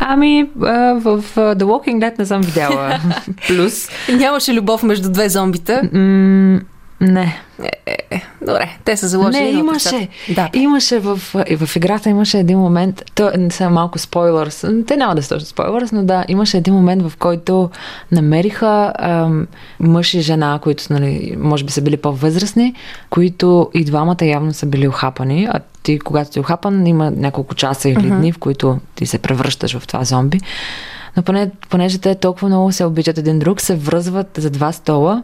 Ами, 0.00 0.50
в 0.54 1.22
The 1.36 1.62
Walking 1.62 1.98
Dead 1.98 2.18
не 2.18 2.26
съм 2.26 2.42
видяла 2.42 3.00
плюс. 3.48 3.88
Нямаше 4.08 4.54
любов 4.54 4.82
между 4.82 5.10
две 5.10 5.28
зомбита? 5.28 5.82
Не. 7.00 7.40
Е, 7.62 7.70
е, 7.86 7.96
е. 8.10 8.22
Добре, 8.40 8.76
те 8.84 8.96
са 8.96 9.08
заложили. 9.08 9.42
Не, 9.42 9.48
имаше. 9.48 10.08
Да. 10.34 10.50
Имаше 10.52 10.98
в, 10.98 11.16
в 11.56 11.76
играта 11.76 12.10
имаше 12.10 12.38
един 12.38 12.58
момент, 12.58 13.02
то 13.14 13.30
не 13.38 13.50
са 13.50 13.70
малко 13.70 13.98
спойлърс, 13.98 14.64
те 14.86 14.96
няма 14.96 15.14
да 15.14 15.22
са 15.22 15.28
точно 15.28 15.46
спойлърс, 15.46 15.92
но 15.92 16.04
да, 16.04 16.24
имаше 16.28 16.56
един 16.56 16.74
момент, 16.74 17.02
в 17.02 17.16
който 17.18 17.70
намериха 18.12 18.92
ам, 18.98 19.46
мъж 19.80 20.14
и 20.14 20.20
жена, 20.20 20.58
които 20.62 20.84
нали, 20.90 21.36
може 21.38 21.64
би 21.64 21.72
са 21.72 21.82
били 21.82 21.96
по-възрастни, 21.96 22.74
които 23.10 23.70
и 23.74 23.84
двамата 23.84 24.24
явно 24.24 24.54
са 24.54 24.66
били 24.66 24.88
охапани, 24.88 25.48
а 25.52 25.60
ти, 25.82 25.98
когато 25.98 26.32
си 26.32 26.40
охапан, 26.40 26.86
има 26.86 27.10
няколко 27.10 27.54
часа 27.54 27.88
или 27.88 28.10
дни, 28.10 28.32
в 28.32 28.38
които 28.38 28.78
ти 28.94 29.06
се 29.06 29.18
превръщаш 29.18 29.78
в 29.78 29.86
това 29.86 30.04
зомби. 30.04 30.40
Но 31.16 31.22
поне, 31.22 31.50
понеже 31.70 31.98
те 31.98 32.14
толкова 32.14 32.48
много 32.48 32.72
се 32.72 32.84
обичат 32.84 33.18
един 33.18 33.38
друг, 33.38 33.60
се 33.60 33.76
връзват 33.76 34.28
за 34.38 34.50
два 34.50 34.72
стола 34.72 35.22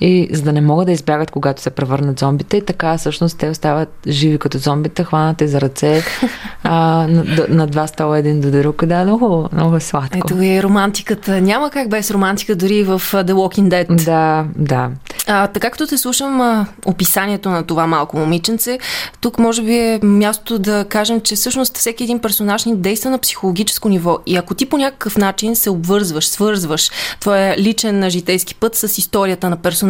и 0.00 0.28
за 0.32 0.42
да 0.42 0.52
не 0.52 0.60
могат 0.60 0.86
да 0.86 0.92
избягат, 0.92 1.30
когато 1.30 1.62
се 1.62 1.70
превърнат 1.70 2.18
зомбите, 2.18 2.56
и 2.56 2.64
така 2.64 2.98
всъщност 2.98 3.38
те 3.38 3.48
остават 3.48 3.88
живи 4.08 4.38
като 4.38 4.58
зомбите, 4.58 5.04
хванати 5.04 5.48
за 5.48 5.60
ръце 5.60 6.02
а, 6.62 7.06
на, 7.08 7.46
на, 7.48 7.66
два 7.66 7.86
стола 7.86 8.18
един 8.18 8.40
до 8.40 8.50
друг. 8.50 8.84
Да, 8.84 9.04
много, 9.04 9.48
много 9.52 9.76
е 9.76 9.80
сладко. 9.80 10.18
Ето 10.18 10.42
е 10.42 10.62
романтиката. 10.62 11.40
Няма 11.40 11.70
как 11.70 11.88
без 11.88 12.10
романтика 12.10 12.56
дори 12.56 12.84
в 12.84 13.00
The 13.00 13.32
Walking 13.32 13.68
Dead. 13.68 14.04
Да, 14.04 14.44
да. 14.56 14.90
А, 15.26 15.46
така 15.46 15.70
като 15.70 15.86
те 15.86 15.98
слушам 15.98 16.40
а, 16.40 16.66
описанието 16.86 17.50
на 17.50 17.62
това 17.62 17.86
малко 17.86 18.18
момиченце, 18.18 18.78
тук 19.20 19.38
може 19.38 19.62
би 19.62 19.74
е 19.74 20.00
място 20.02 20.58
да 20.58 20.84
кажем, 20.88 21.20
че 21.20 21.34
всъщност 21.34 21.78
всеки 21.78 22.04
един 22.04 22.18
персонаж 22.18 22.64
ни 22.64 22.76
действа 22.76 23.10
на 23.10 23.18
психологическо 23.18 23.88
ниво. 23.88 24.18
И 24.26 24.36
ако 24.36 24.54
ти 24.54 24.66
по 24.66 24.78
някакъв 24.78 25.16
начин 25.16 25.56
се 25.56 25.70
обвързваш, 25.70 26.28
свързваш 26.28 26.90
твоя 27.20 27.58
личен 27.58 28.10
житейски 28.10 28.54
път 28.54 28.74
с 28.74 28.98
историята 28.98 29.50
на 29.50 29.56
персонажа, 29.56 29.89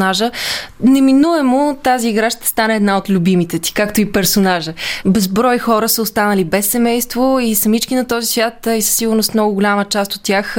неминуемо 0.81 1.79
тази 1.83 2.09
игра 2.09 2.31
ще 2.31 2.47
стане 2.47 2.77
една 2.77 2.97
от 2.97 3.11
любимите 3.11 3.59
ти, 3.59 3.75
както 3.75 4.01
и 4.01 4.13
персонажа. 4.13 4.73
Безброй 5.07 5.59
хора 5.59 5.89
са 5.89 6.03
останали 6.03 6.45
без 6.45 6.67
семейство 6.67 7.39
и 7.41 7.55
самички 7.55 7.95
на 7.95 8.07
този 8.07 8.27
свят 8.27 8.69
и 8.77 8.83
със 8.83 8.97
сигурност 8.97 9.35
много 9.35 9.55
голяма 9.55 9.85
част 9.85 10.15
от 10.15 10.23
тях 10.23 10.57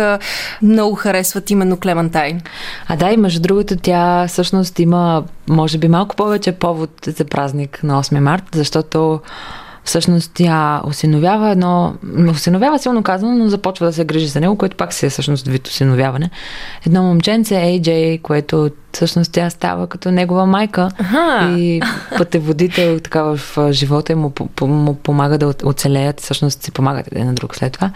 много 0.62 0.96
харесват 0.96 1.50
именно 1.50 1.78
Клемантайн. 1.78 2.42
А 2.88 2.96
да, 2.96 3.12
и 3.12 3.18
между 3.18 3.42
другото 3.42 3.76
тя 3.82 4.28
всъщност 4.28 4.80
има, 4.80 5.24
може 5.50 5.78
би, 5.78 5.88
малко 5.88 6.16
повече 6.16 6.52
повод 6.52 6.92
за 7.06 7.26
празник 7.26 7.80
на 7.84 8.04
8 8.04 8.20
март, 8.20 8.44
защото 8.54 9.22
всъщност 9.84 10.32
тя 10.34 10.82
осиновява 10.84 11.50
едно, 11.50 11.94
осиновява 12.30 12.80
силно 12.80 13.04
казано, 13.04 13.36
но 13.36 13.50
започва 13.50 13.86
да 13.86 13.94
се 13.94 14.06
грижи 14.06 14.28
за 14.28 14.40
него, 14.40 14.56
което 14.56 14.78
пак 14.78 14.94
си 14.94 15.06
е 15.06 15.10
всъщност 15.10 15.48
вид 15.48 15.68
осиновяване. 15.68 16.30
Едно 16.86 17.04
момченце, 17.04 17.56
AJ, 17.56 18.22
което 18.22 18.70
всъщност 18.94 19.32
тя 19.32 19.50
става 19.50 19.88
като 19.88 20.12
негова 20.12 20.46
майка 20.46 20.90
Аха. 21.00 21.56
и 21.58 21.82
пътеводител 22.18 23.00
така 23.00 23.24
в 23.24 23.40
живота 23.72 24.12
и 24.12 24.16
му, 24.16 24.34
му 24.62 24.96
помага 24.96 25.38
да 25.38 25.54
оцелеят, 25.64 26.20
всъщност 26.20 26.64
си 26.64 26.72
помагат 26.72 27.08
един 27.12 27.26
на 27.26 27.34
друг 27.34 27.56
след 27.56 27.74
това. 27.74 27.92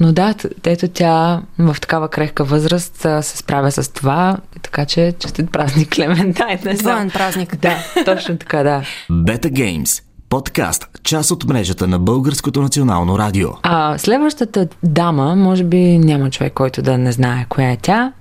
Но 0.00 0.12
да, 0.12 0.34
ето 0.64 0.88
тя 0.88 1.42
в 1.58 1.76
такава 1.80 2.08
крехка 2.08 2.44
възраст 2.44 2.96
се 3.20 3.36
справя 3.36 3.72
с 3.72 3.92
това, 3.92 4.36
така 4.62 4.84
че 4.84 5.14
честит 5.18 5.52
празник 5.52 5.90
Клементайн. 5.94 6.58
Двоен 6.76 7.10
празник. 7.10 7.56
Да, 7.56 7.76
точно 8.04 8.38
така, 8.38 8.62
да. 8.62 8.82
Beta 9.10 9.50
Games 9.50 10.02
подкаст, 10.32 10.88
част 11.02 11.30
от 11.30 11.44
мрежата 11.44 11.86
на 11.86 11.98
Българското 11.98 12.62
национално 12.62 13.18
радио. 13.18 13.48
А 13.62 13.98
следващата 13.98 14.68
дама, 14.82 15.36
може 15.36 15.64
би 15.64 15.98
няма 15.98 16.30
човек, 16.30 16.52
който 16.52 16.82
да 16.82 16.98
не 16.98 17.12
знае 17.12 17.46
коя 17.48 17.70
е 17.70 17.76
тя. 17.76 18.12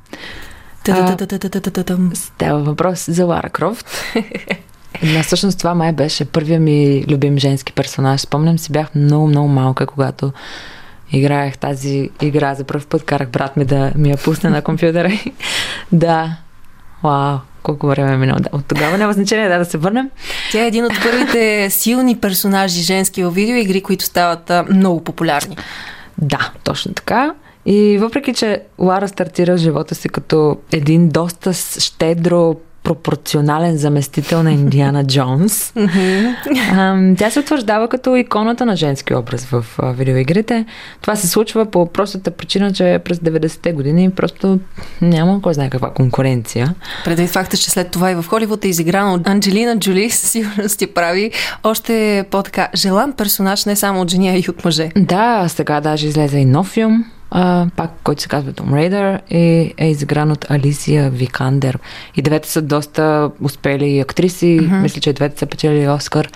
Става 2.14 2.64
въпрос 2.64 3.06
за 3.10 3.26
Лара 3.26 3.50
Крофт. 3.50 3.88
На 5.04 5.24
всъщност 5.24 5.58
това 5.58 5.76
май 5.76 5.92
беше 5.92 6.26
първия 6.26 6.60
ми 6.60 7.06
любим 7.10 7.38
женски 7.38 7.74
персонаж. 7.74 8.22
Спомням 8.22 8.60
си, 8.60 8.72
бях 8.72 8.96
много, 8.96 9.28
много 9.28 9.48
малка, 9.48 9.86
когато 9.86 10.32
играех 11.12 11.58
тази 11.58 12.10
игра 12.22 12.56
за 12.56 12.64
първ 12.64 12.86
път. 12.90 13.04
Карах 13.04 13.30
брат 13.30 13.58
ми 13.58 13.66
да 13.66 13.92
ми 13.96 14.10
я 14.10 14.18
пусне 14.18 14.50
на 14.50 14.62
компютъра. 14.62 15.12
да, 15.92 16.38
вау, 17.04 17.38
колко 17.64 17.88
време 17.88 18.14
е 18.14 18.18
минало. 18.18 18.40
От 18.52 18.66
тогава 18.66 18.98
няма 18.98 19.14
значение 19.14 19.50
да, 19.50 19.58
да 19.58 19.66
се 19.66 19.78
върнем. 19.78 20.10
Тя 20.52 20.64
е 20.64 20.68
един 20.68 20.86
от 20.86 20.94
първите 21.04 21.70
силни 21.70 22.18
персонажи 22.18 22.82
женски 22.82 23.24
в 23.24 23.32
видеоигри, 23.32 23.82
които 23.82 24.06
стават 24.06 24.52
много 24.70 25.04
популярни. 25.04 25.58
Да, 26.18 26.52
точно 26.64 26.94
така. 26.94 27.34
И 27.66 27.98
въпреки, 27.98 28.34
че 28.34 28.62
Лара 28.80 29.08
стартира 29.08 29.58
живота 29.58 29.96
си 29.96 30.10
като 30.10 30.58
един 30.72 31.10
доста 31.10 31.54
щедро 31.80 32.56
пропорционален 32.84 33.78
заместител 33.78 34.44
на 34.44 34.52
Индиана 34.52 35.04
Джонс. 35.08 35.74
Тя 37.18 37.30
се 37.30 37.40
утвърждава 37.40 37.88
като 37.88 38.16
иконата 38.16 38.66
на 38.66 38.76
женски 38.76 39.16
образ 39.16 39.46
в 39.46 39.66
видеоигрите. 39.84 40.66
Това 41.02 41.16
се 41.16 41.28
случва 41.28 41.66
по 41.66 41.86
простата 41.86 42.32
причина, 42.32 42.74
че 42.74 43.00
през 43.06 43.18
90-те 43.18 43.74
години 43.74 44.12
просто 44.12 44.60
няма 45.02 45.42
кой 45.42 45.54
знае 45.54 45.70
каква 45.70 45.90
конкуренция. 45.90 46.76
Предвид 47.06 47.30
факта, 47.30 47.58
че 47.58 47.70
след 47.70 47.92
това 47.92 48.12
и 48.12 48.16
в 48.16 48.26
Холивуд 48.28 48.66
е 48.66 48.68
изиграна 48.68 49.14
от 49.14 49.28
Анджелина 49.28 49.80
Джоли, 49.80 50.10
със 50.10 50.32
сигурност 50.32 50.80
ти 50.80 50.88
прави 50.88 51.32
още 51.64 52.26
по-така 52.32 52.68
желан 52.76 53.14
персонаж 53.14 53.66
не 53.66 53.76
само 53.76 54.02
от 54.02 54.12
жени, 54.12 54.30
а 54.30 54.38
и 54.38 54.46
от 54.50 54.66
мъже. 54.66 54.90
Да, 54.96 55.46
сега 55.48 55.82
даже 55.82 56.08
излезе 56.08 56.38
и 56.38 56.46
нов 56.46 56.68
филм, 56.68 57.06
а, 57.32 57.68
пак, 57.76 57.92
който 58.04 58.22
се 58.22 58.28
казва 58.28 58.52
Tomb 58.52 58.72
Raider, 58.72 59.20
е, 59.30 59.74
е 59.78 59.90
изигран 59.90 60.32
от 60.32 60.52
Алисия 60.52 61.10
Викандер. 61.10 61.80
И 62.16 62.22
двете 62.22 62.50
са 62.50 62.62
доста 62.62 63.32
успели 63.42 64.00
актриси. 64.00 64.60
Mm-hmm. 64.62 64.82
Мисля, 64.82 65.02
че 65.02 65.14
двете 65.14 65.40
са 65.40 65.46
печели 65.46 65.90
Оскар. 65.90 66.30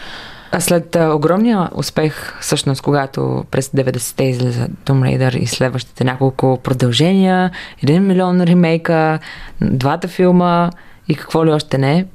А 0.51 0.59
след 0.59 0.95
а, 0.95 1.13
огромния 1.13 1.69
успех, 1.75 2.39
всъщност, 2.41 2.81
когато 2.81 3.45
през 3.51 3.67
90-те 3.69 4.23
излезе 4.23 4.67
Tomb 4.85 5.01
Raider 5.01 5.37
и 5.37 5.47
следващите 5.47 6.03
няколко 6.03 6.59
продължения, 6.63 7.51
един 7.83 8.07
милион 8.07 8.41
ремейка, 8.41 9.19
двата 9.61 10.07
филма 10.07 10.69
и 11.07 11.15
какво 11.15 11.45
ли 11.45 11.51
още 11.51 11.77
не, 11.77 12.05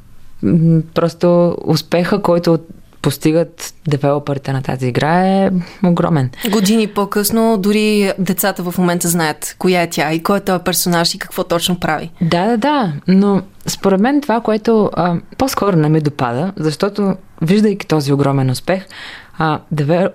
просто 0.95 1.57
успеха, 1.65 2.23
който 2.23 2.59
постигат 3.03 3.75
девелоперите 3.89 4.53
на 4.53 4.63
тази 4.63 4.87
игра 4.87 5.27
е 5.27 5.51
огромен. 5.85 6.31
Години 6.51 6.87
по-късно 6.87 7.59
дори 7.59 8.13
децата 8.19 8.63
в 8.63 8.79
момента 8.79 9.09
знаят 9.09 9.55
коя 9.59 9.83
е 9.83 9.91
тя 9.91 10.13
и 10.13 10.23
кой 10.23 10.39
е 10.39 10.41
този 10.41 10.65
персонаж 10.65 11.15
и 11.15 11.19
какво 11.19 11.45
точно 11.45 11.81
прави. 11.81 12.11
Да, 12.21 12.47
да, 12.47 12.57
да, 12.57 12.93
но 13.09 13.43
според 13.67 14.01
мен 14.01 14.21
това, 14.21 14.41
което 14.41 14.91
а, 14.95 15.17
по-скоро 15.39 15.77
не 15.77 15.89
ми 15.89 16.01
допада, 16.01 16.53
защото 16.57 17.17
виждайки 17.43 17.87
този 17.87 18.13
огромен 18.13 18.51
успех, 18.51 18.87
а, 19.39 19.61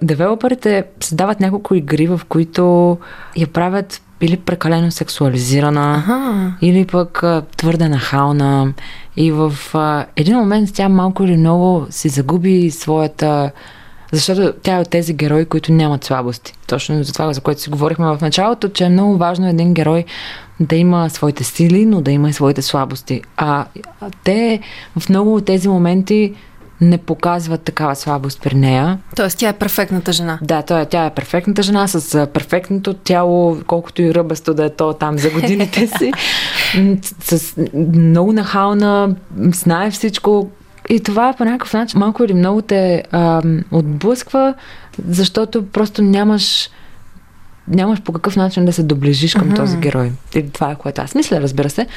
девелоперите 0.01 0.83
създават 0.99 1.39
няколко 1.39 1.75
игри, 1.75 2.07
в 2.07 2.21
които 2.29 2.97
я 3.35 3.47
правят 3.47 4.01
или 4.21 4.37
прекалено 4.37 4.91
сексуализирана, 4.91 6.03
ага. 6.07 6.53
или 6.61 6.85
пък 6.85 7.23
а, 7.23 7.43
твърде 7.57 7.89
нахална. 7.89 8.73
И 9.17 9.31
в 9.31 9.53
а, 9.73 10.05
един 10.15 10.37
момент 10.37 10.69
тя 10.73 10.89
малко 10.89 11.23
или 11.23 11.37
много 11.37 11.87
си 11.89 12.09
загуби 12.09 12.71
своята... 12.71 13.51
Защото 14.11 14.53
тя 14.63 14.75
е 14.75 14.79
от 14.79 14.89
тези 14.89 15.13
герои, 15.13 15.45
които 15.45 15.71
нямат 15.71 16.03
слабости. 16.03 16.53
Точно 16.67 17.03
за 17.03 17.13
това, 17.13 17.33
за 17.33 17.41
което 17.41 17.61
си 17.61 17.69
говорихме 17.69 18.05
в 18.05 18.17
началото, 18.21 18.69
че 18.69 18.83
е 18.83 18.89
много 18.89 19.17
важно 19.17 19.47
един 19.47 19.73
герой 19.73 20.05
да 20.59 20.75
има 20.75 21.09
своите 21.09 21.43
сили, 21.43 21.85
но 21.85 22.01
да 22.01 22.11
има 22.11 22.29
и 22.29 22.33
своите 22.33 22.61
слабости. 22.61 23.21
А, 23.37 23.65
а 24.01 24.09
те 24.23 24.59
в 24.99 25.09
много 25.09 25.35
от 25.35 25.45
тези 25.45 25.67
моменти 25.67 26.33
не 26.81 26.97
показват 26.97 27.61
такава 27.61 27.95
слабост 27.95 28.41
при 28.41 28.55
нея. 28.55 28.99
Тоест 29.15 29.37
тя 29.37 29.49
е 29.49 29.53
перфектната 29.53 30.11
жена. 30.11 30.39
Да, 30.41 30.61
тя, 30.61 30.85
тя 30.85 31.05
е 31.05 31.09
перфектната 31.09 31.63
жена 31.63 31.87
с 31.87 32.27
перфектното 32.33 32.93
тяло, 32.93 33.57
колкото 33.67 34.01
и 34.01 34.13
ръбасто 34.13 34.53
да 34.53 34.65
е 34.65 34.69
то 34.69 34.93
там 34.93 35.17
за 35.17 35.29
годините 35.29 35.87
си. 35.97 36.11
с 37.19 37.55
много 37.93 38.33
нахална, 38.33 39.15
знае 39.37 39.91
всичко. 39.91 40.49
И 40.89 40.99
това 40.99 41.33
по 41.33 41.45
някакъв 41.45 41.73
начин 41.73 41.99
малко 41.99 42.23
или 42.23 42.33
много 42.33 42.61
те 42.61 43.03
а, 43.11 43.41
отблъсква, 43.71 44.53
защото 45.07 45.65
просто 45.65 46.01
нямаш 46.01 46.69
нямаш 47.67 48.01
по 48.01 48.13
какъв 48.13 48.35
начин 48.35 48.65
да 48.65 48.73
се 48.73 48.83
доближиш 48.83 49.33
към 49.33 49.51
mm-hmm. 49.51 49.55
този 49.55 49.77
герой. 49.77 50.11
И 50.35 50.49
това 50.49 50.71
е 50.71 50.75
което 50.75 51.01
аз 51.01 51.15
мисля, 51.15 51.41
разбира 51.41 51.69
се. 51.69 51.87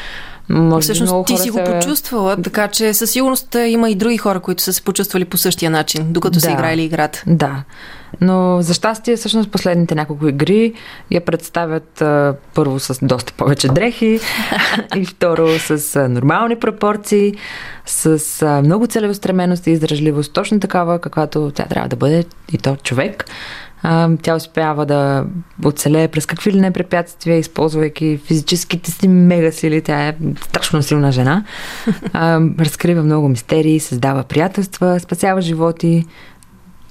Може 0.49 0.85
Всъщност 0.85 1.13
много 1.13 1.25
ти 1.25 1.37
си 1.37 1.51
го 1.51 1.65
почувствала, 1.65 2.43
така 2.43 2.69
че 2.69 2.95
със 2.95 3.11
сигурност 3.11 3.57
има 3.67 3.91
и 3.91 3.95
други 3.95 4.17
хора, 4.17 4.41
които 4.41 4.63
са 4.63 4.73
се 4.73 4.83
почувствали 4.83 5.25
по 5.25 5.37
същия 5.37 5.71
начин, 5.71 6.13
докато 6.13 6.35
да, 6.35 6.41
са 6.41 6.51
играли 6.51 6.83
играта. 6.83 7.23
Да. 7.27 7.63
Но 8.21 8.63
за 8.63 8.75
щастие, 8.75 9.17
всъщност 9.17 9.51
последните 9.51 9.95
няколко 9.95 10.29
игри 10.29 10.73
я 11.11 11.25
представят 11.25 12.03
а, 12.03 12.35
първо 12.55 12.81
с 12.81 12.99
доста 13.03 13.33
повече 13.33 13.69
дрехи 13.69 14.21
и 14.97 15.05
второ 15.05 15.49
с 15.59 15.97
а, 15.97 16.09
нормални 16.09 16.57
пропорции, 16.57 17.35
с 17.87 18.43
а, 18.43 18.63
много 18.63 18.87
целеустременост 18.87 19.67
и 19.67 19.71
издръжливост, 19.71 20.33
точно 20.33 20.61
такава, 20.61 20.99
каквато 20.99 21.51
тя 21.55 21.65
трябва 21.65 21.89
да 21.89 21.97
бъде 21.97 22.25
и 22.53 22.59
то 22.59 22.77
човек. 22.77 23.25
А, 23.83 24.11
тя 24.23 24.37
успява 24.37 24.87
да 24.87 25.25
оцелее 25.65 26.09
през 26.09 26.27
какви 26.27 26.53
ли 26.53 26.61
не 26.61 26.71
препятствия, 26.71 27.39
използвайки 27.39 28.21
физическите 28.25 28.91
си 28.91 29.09
мега 29.09 29.53
сили. 29.53 29.83
Тя 29.83 30.09
е 30.09 30.17
страшно 30.43 30.83
силна 30.83 31.13
жена. 31.13 31.45
А, 32.13 32.41
разкрива 32.59 33.03
много 33.03 33.29
мистерии, 33.29 33.81
създава 33.81 34.23
приятелства, 34.23 35.01
спасява 35.01 35.41
животи, 35.41 36.07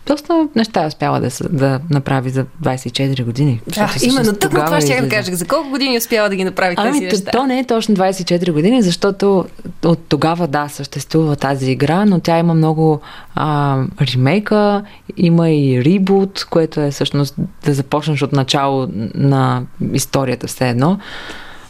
доста 0.07 0.47
неща 0.55 0.83
е 0.83 0.87
успяла 0.87 1.19
да, 1.19 1.29
да 1.49 1.79
направи 1.89 2.29
за 2.29 2.45
24 2.63 3.23
години. 3.23 3.61
Да, 3.67 3.89
именно 4.01 4.33
тъкмо 4.33 4.65
това 4.65 4.81
ще 4.81 5.01
да 5.01 5.09
кажа. 5.09 5.35
За 5.35 5.45
колко 5.45 5.69
години 5.69 5.97
успява 5.97 6.29
да 6.29 6.35
ги 6.35 6.43
направи 6.43 6.75
ами, 6.77 6.91
тези 6.91 7.05
неща? 7.05 7.31
То 7.31 7.45
не 7.45 7.59
е 7.59 7.63
точно 7.63 7.95
24 7.95 8.51
години, 8.51 8.81
защото 8.81 9.45
от 9.85 9.99
тогава, 10.09 10.47
да, 10.47 10.67
съществува 10.69 11.35
тази 11.35 11.71
игра, 11.71 12.05
но 12.05 12.19
тя 12.19 12.37
има 12.39 12.53
много 12.53 13.01
а, 13.35 13.77
ремейка, 14.01 14.83
има 15.17 15.49
и 15.49 15.83
ребут, 15.85 16.45
което 16.49 16.81
е 16.81 16.91
всъщност 16.91 17.35
да 17.65 17.73
започнеш 17.73 18.21
от 18.21 18.31
начало 18.31 18.87
на 19.15 19.63
историята 19.93 20.47
все 20.47 20.69
едно. 20.69 20.97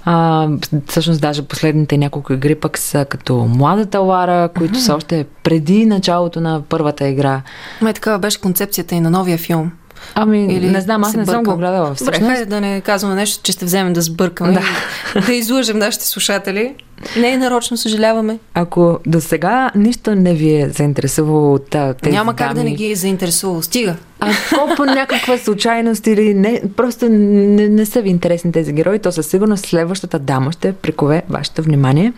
А, 0.10 0.48
всъщност, 0.88 1.22
даже 1.22 1.42
последните 1.42 1.98
няколко 1.98 2.34
игри 2.34 2.56
пък 2.56 2.78
са 2.78 3.06
като 3.06 3.36
Младата 3.38 4.00
Лара, 4.00 4.50
които 4.58 4.80
са 4.80 4.96
още 4.96 5.26
преди 5.44 5.86
началото 5.86 6.42
на 6.42 6.62
първата 6.70 7.08
игра. 7.08 7.42
Май 7.82 7.94
така 7.94 8.18
беше 8.18 8.42
концепцията 8.42 8.96
и 8.96 9.00
на 9.00 9.10
новия 9.10 9.38
филм. 9.38 9.72
Ами, 10.16 10.54
Или 10.54 10.70
не 10.70 10.82
знам, 10.82 11.04
аз 11.04 11.14
не 11.14 11.26
съм 11.26 11.44
го 11.44 11.58
гледала 11.58 11.96
всъщност. 11.96 12.20
Добре, 12.20 12.36
хайде 12.36 12.46
да 12.46 12.62
не 12.62 12.82
казваме 12.82 13.16
нещо, 13.16 13.44
че 13.44 13.52
ще 13.52 13.66
вземем 13.66 13.94
да 13.94 14.02
сбъркаме. 14.02 14.54
Да. 14.54 15.22
да 15.22 15.34
излъжем 15.34 15.78
нашите 15.78 16.06
слушатели. 16.06 16.76
Не 17.18 17.32
е 17.32 17.38
нарочно, 17.38 17.78
съжаляваме. 17.78 18.40
Ако 18.54 19.00
до 19.06 19.22
сега 19.22 19.72
нищо 19.76 20.16
не 20.16 20.34
ви 20.34 20.62
е 20.62 20.70
заинтересувало 20.70 21.54
от 21.54 21.70
тези 21.70 22.16
Няма 22.16 22.36
как 22.36 22.48
дами, 22.48 22.60
да 22.60 22.64
не 22.64 22.76
ги 22.76 22.92
е 22.92 22.96
заинтересувало. 22.96 23.62
Стига. 23.62 23.96
Ако 24.20 24.76
по 24.76 24.86
някаква 24.86 25.38
случайност 25.38 26.08
или 26.08 26.34
не, 26.34 26.62
просто 26.78 27.10
не, 27.10 27.70
не 27.70 27.86
са 27.86 28.02
ви 28.02 28.10
интересни 28.10 28.52
тези 28.52 28.74
герои, 28.74 29.00
то 29.00 29.12
със 29.12 29.28
сигурност 29.28 29.66
следващата 29.66 30.20
дама 30.20 30.52
ще 30.52 30.72
прикове 30.72 31.24
вашето 31.30 31.62
внимание. 31.62 32.14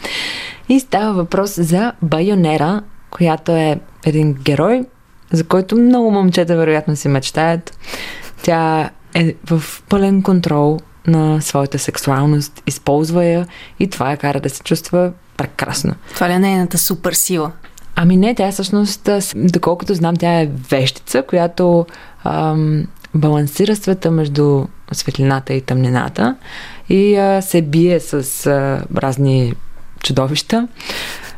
И 0.69 0.79
става 0.79 1.13
въпрос 1.13 1.55
за 1.59 1.91
Байонера, 2.01 2.81
която 3.11 3.51
е 3.51 3.79
един 4.05 4.33
герой, 4.33 4.85
за 5.31 5.43
който 5.43 5.77
много 5.77 6.11
момчета 6.11 6.55
вероятно 6.55 6.95
си 6.95 7.07
мечтаят. 7.07 7.77
Тя 8.43 8.89
е 9.13 9.35
в 9.49 9.63
пълен 9.89 10.23
контрол 10.23 10.79
на 11.07 11.41
своята 11.41 11.79
сексуалност, 11.79 12.63
използва 12.67 13.25
я 13.25 13.47
и 13.79 13.89
това 13.89 14.11
я 14.11 14.17
кара 14.17 14.39
да 14.39 14.49
се 14.49 14.63
чувства 14.63 15.11
прекрасно. 15.37 15.95
Това 16.13 16.29
ли 16.29 16.33
е 16.33 16.39
нейната 16.39 16.77
супер 16.77 17.13
сила? 17.13 17.51
Ами 17.95 18.17
не, 18.17 18.35
тя 18.35 18.51
всъщност, 18.51 19.09
доколкото 19.35 19.93
знам, 19.93 20.15
тя 20.15 20.41
е 20.41 20.49
вещица, 20.69 21.23
която 21.23 21.85
ам, 22.23 22.87
балансира 23.13 23.75
света 23.75 24.11
между 24.11 24.65
светлината 24.91 25.53
и 25.53 25.61
тъмнината 25.61 26.35
и 26.89 27.15
а, 27.15 27.41
се 27.41 27.61
бие 27.61 27.99
с 27.99 28.45
а, 28.45 28.83
разни 28.95 29.53
чудовища. 30.03 30.67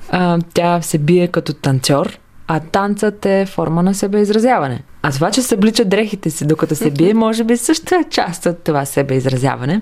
А, 0.10 0.40
тя 0.54 0.82
се 0.82 0.98
бие 0.98 1.28
като 1.28 1.54
танцор, 1.54 2.18
а 2.48 2.60
танцът 2.60 3.26
е 3.26 3.46
форма 3.46 3.84
на 3.84 3.94
себеизразяване. 3.94 4.84
А 5.02 5.12
това, 5.12 5.32
че 5.32 5.42
съблича 5.42 5.86
дрехите 5.86 6.30
си 6.30 6.46
докато 6.46 6.76
се 6.76 6.92
бие, 6.92 7.14
може 7.14 7.44
би 7.44 7.58
също 7.58 7.96
е 7.96 8.04
част 8.10 8.46
от 8.46 8.64
това 8.64 8.86
себеизразяване. 8.86 9.82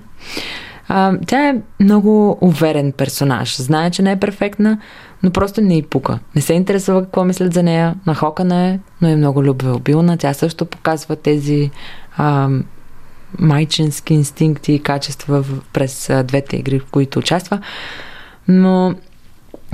А, 0.88 1.14
тя 1.28 1.50
е 1.50 1.56
много 1.80 2.38
уверен 2.42 2.92
персонаж. 2.92 3.62
Знае, 3.62 3.92
че 3.92 4.02
не 4.02 4.12
е 4.12 4.20
перфектна, 4.20 4.80
но 5.24 5.32
просто 5.32 5.62
не 5.62 5.78
й 5.78 5.84
пука. 5.84 6.20
Не 6.36 6.42
се 6.42 6.54
интересува 6.54 7.04
какво 7.04 7.24
мислят 7.24 7.54
за 7.54 7.64
нея. 7.64 7.96
Нахокана 8.08 8.66
е, 8.66 8.80
но 9.02 9.10
е 9.10 9.16
много 9.16 9.44
любвеобилна. 9.44 10.18
Тя 10.18 10.34
също 10.34 10.66
показва 10.66 11.16
тези 11.16 11.72
а, 12.18 12.50
майчински 13.40 14.14
инстинкти 14.14 14.74
и 14.74 14.84
качества 14.84 15.46
през 15.74 16.12
двете 16.24 16.58
игри, 16.58 16.80
в 16.80 16.86
които 16.92 17.20
участва. 17.20 17.60
Но 18.48 18.96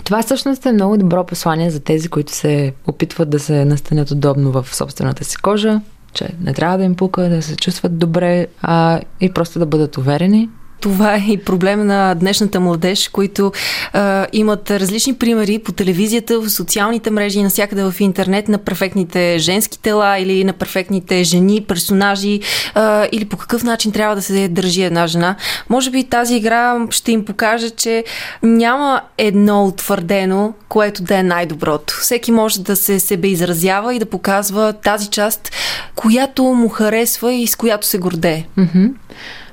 това 0.04 0.22
всъщност 0.22 0.66
е 0.66 0.72
много 0.72 0.98
добро 0.98 1.26
послание 1.26 1.70
за 1.70 1.80
тези, 1.80 2.08
които 2.08 2.32
се 2.32 2.74
опитват 2.88 3.30
да 3.30 3.40
се 3.40 3.66
настанят 3.66 4.12
удобно 4.12 4.52
в 4.52 4.76
собствената 4.76 5.24
си 5.24 5.38
кожа, 5.38 5.82
че 6.14 6.30
не 6.42 6.54
трябва 6.54 6.78
да 6.78 6.84
им 6.84 6.96
пука, 6.96 7.30
да 7.30 7.42
се 7.42 7.56
чувстват 7.56 7.98
добре 7.98 8.48
а, 8.62 9.02
и 9.22 9.34
просто 9.34 9.60
да 9.60 9.66
бъдат 9.66 9.98
уверени, 9.98 10.50
това 10.80 11.16
е 11.16 11.24
и 11.28 11.38
проблем 11.38 11.88
на 11.88 12.16
днешната 12.16 12.60
младеж, 12.60 13.08
които 13.08 13.52
а, 13.94 14.28
имат 14.34 14.72
различни 14.72 15.14
примери 15.14 15.60
по 15.60 15.72
телевизията, 15.72 16.40
в 16.40 16.50
социалните 16.50 17.12
мрежи 17.12 17.40
и 17.40 17.44
навсякъде 17.44 17.84
в 17.84 17.94
интернет 18.00 18.48
на 18.48 18.58
перфектните 18.58 19.40
женски 19.40 19.80
тела 19.80 20.20
или 20.20 20.44
на 20.44 20.54
перфектните 20.54 21.24
жени, 21.24 21.66
персонажи 21.68 22.40
а, 22.74 23.08
или 23.12 23.26
по 23.26 23.38
какъв 23.38 23.64
начин 23.64 23.92
трябва 23.92 24.16
да 24.16 24.22
се 24.22 24.48
държи 24.48 24.84
една 24.84 25.08
жена. 25.08 25.36
Може 25.70 25.92
би 25.92 26.04
тази 26.04 26.36
игра 26.36 26.88
ще 26.90 27.12
им 27.12 27.26
покаже, 27.26 27.70
че 27.70 28.04
няма 28.44 29.02
едно 29.18 29.66
утвърдено, 29.66 30.54
което 30.70 31.04
да 31.04 31.18
е 31.18 31.24
най-доброто. 31.24 31.94
Всеки 32.02 32.32
може 32.32 32.62
да 32.62 32.76
се 32.76 33.00
себе 33.00 33.28
изразява 33.28 33.96
и 33.96 34.00
да 34.00 34.06
показва 34.06 34.74
тази 34.74 35.08
част, 35.10 35.52
която 35.96 36.44
му 36.44 36.70
харесва 36.70 37.34
и 37.34 37.48
с 37.48 37.56
която 37.56 37.88
се 37.88 37.98
гордее. 37.98 38.46
Mm-hmm. 38.58 38.92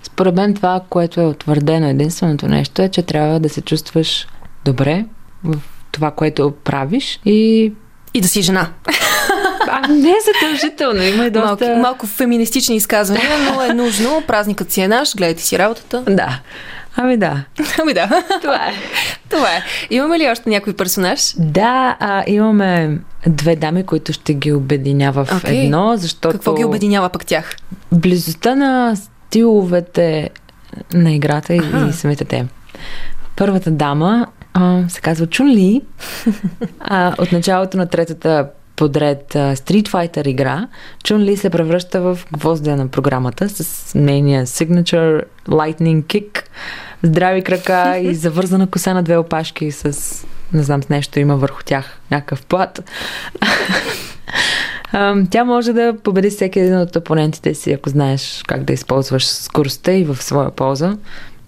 Според 0.02 0.34
мен 0.34 0.54
това, 0.54 0.80
което 0.88 1.20
е 1.20 1.26
утвърдено, 1.26 1.88
единственото 1.88 2.48
нещо 2.48 2.82
е, 2.82 2.88
че 2.88 3.02
трябва 3.02 3.40
да 3.40 3.48
се 3.48 3.60
чувстваш 3.60 4.26
добре 4.64 5.04
в 5.44 5.58
това, 5.92 6.10
което 6.10 6.54
правиш 6.64 7.20
и... 7.24 7.72
И 8.14 8.20
да 8.20 8.28
си 8.28 8.42
жена. 8.42 8.68
А, 9.70 9.88
не 9.88 10.10
е 10.10 10.14
задължително, 10.40 11.02
има 11.02 11.26
и 11.26 11.30
доста... 11.30 11.66
Малко, 11.66 11.80
малко 11.80 12.06
феминистични 12.06 12.76
изказвания, 12.76 13.30
но 13.38 13.62
е 13.62 13.74
нужно. 13.74 14.22
Празникът 14.26 14.72
си 14.72 14.80
е 14.80 14.88
наш, 14.88 15.16
гледайте 15.16 15.42
си 15.42 15.58
работата. 15.58 16.02
Да. 16.08 16.40
Ами 16.96 17.16
да. 17.16 17.44
Ами 17.82 17.94
да. 17.94 18.22
Това 18.42 18.56
е. 18.56 18.72
Това 19.30 19.48
е. 19.48 19.62
Имаме 19.90 20.18
ли 20.18 20.30
още 20.30 20.50
някой 20.50 20.72
персонаж? 20.72 21.34
Да, 21.38 21.96
а, 22.00 22.24
имаме 22.26 22.98
две 23.26 23.56
дами, 23.56 23.86
които 23.86 24.12
ще 24.12 24.34
ги 24.34 24.52
обединява 24.52 25.24
в 25.24 25.42
okay. 25.42 25.64
едно, 25.64 25.96
защото... 25.96 26.32
Какво 26.32 26.54
ги 26.54 26.64
обединява 26.64 27.08
пък 27.08 27.26
тях? 27.26 27.56
Близостта 27.92 28.54
на 28.54 28.96
стиловете 29.32 30.30
на 30.94 31.12
играта 31.12 31.54
ага. 31.54 31.88
и 31.88 31.92
самите 31.92 32.24
те. 32.24 32.46
Първата 33.36 33.70
дама 33.70 34.26
а, 34.54 34.84
се 34.88 35.00
казва 35.00 35.26
Чун 35.26 35.48
Ли. 35.48 35.82
А, 36.80 37.14
от 37.18 37.32
началото 37.32 37.76
на 37.76 37.86
третата 37.86 38.48
подред 38.76 39.24
Street 39.32 39.88
Fighter 39.88 40.28
игра, 40.28 40.68
Чун 41.04 41.20
Ли 41.20 41.36
се 41.36 41.50
превръща 41.50 42.00
в 42.00 42.18
гвоздя 42.32 42.76
на 42.76 42.88
програмата 42.88 43.48
с 43.48 43.94
нейния 43.94 44.46
signature 44.46 45.22
lightning 45.48 46.02
kick, 46.02 46.42
здрави 47.02 47.42
крака 47.42 47.98
и 47.98 48.14
завързана 48.14 48.66
коса 48.66 48.94
на 48.94 49.02
две 49.02 49.16
опашки 49.16 49.70
с 49.70 50.26
не 50.52 50.62
знам, 50.62 50.82
с 50.82 50.88
нещо 50.88 51.20
има 51.20 51.36
върху 51.36 51.62
тях, 51.64 51.98
някакъв 52.10 52.46
плат. 52.46 52.90
Тя 55.30 55.44
може 55.44 55.72
да 55.72 55.94
победи 56.02 56.30
всеки 56.30 56.60
един 56.60 56.78
от 56.78 56.96
опонентите 56.96 57.54
си, 57.54 57.72
ако 57.72 57.88
знаеш 57.88 58.42
как 58.46 58.64
да 58.64 58.72
използваш 58.72 59.26
скоростта 59.26 59.92
и 59.92 60.04
в 60.04 60.22
своя 60.22 60.50
полза. 60.50 60.96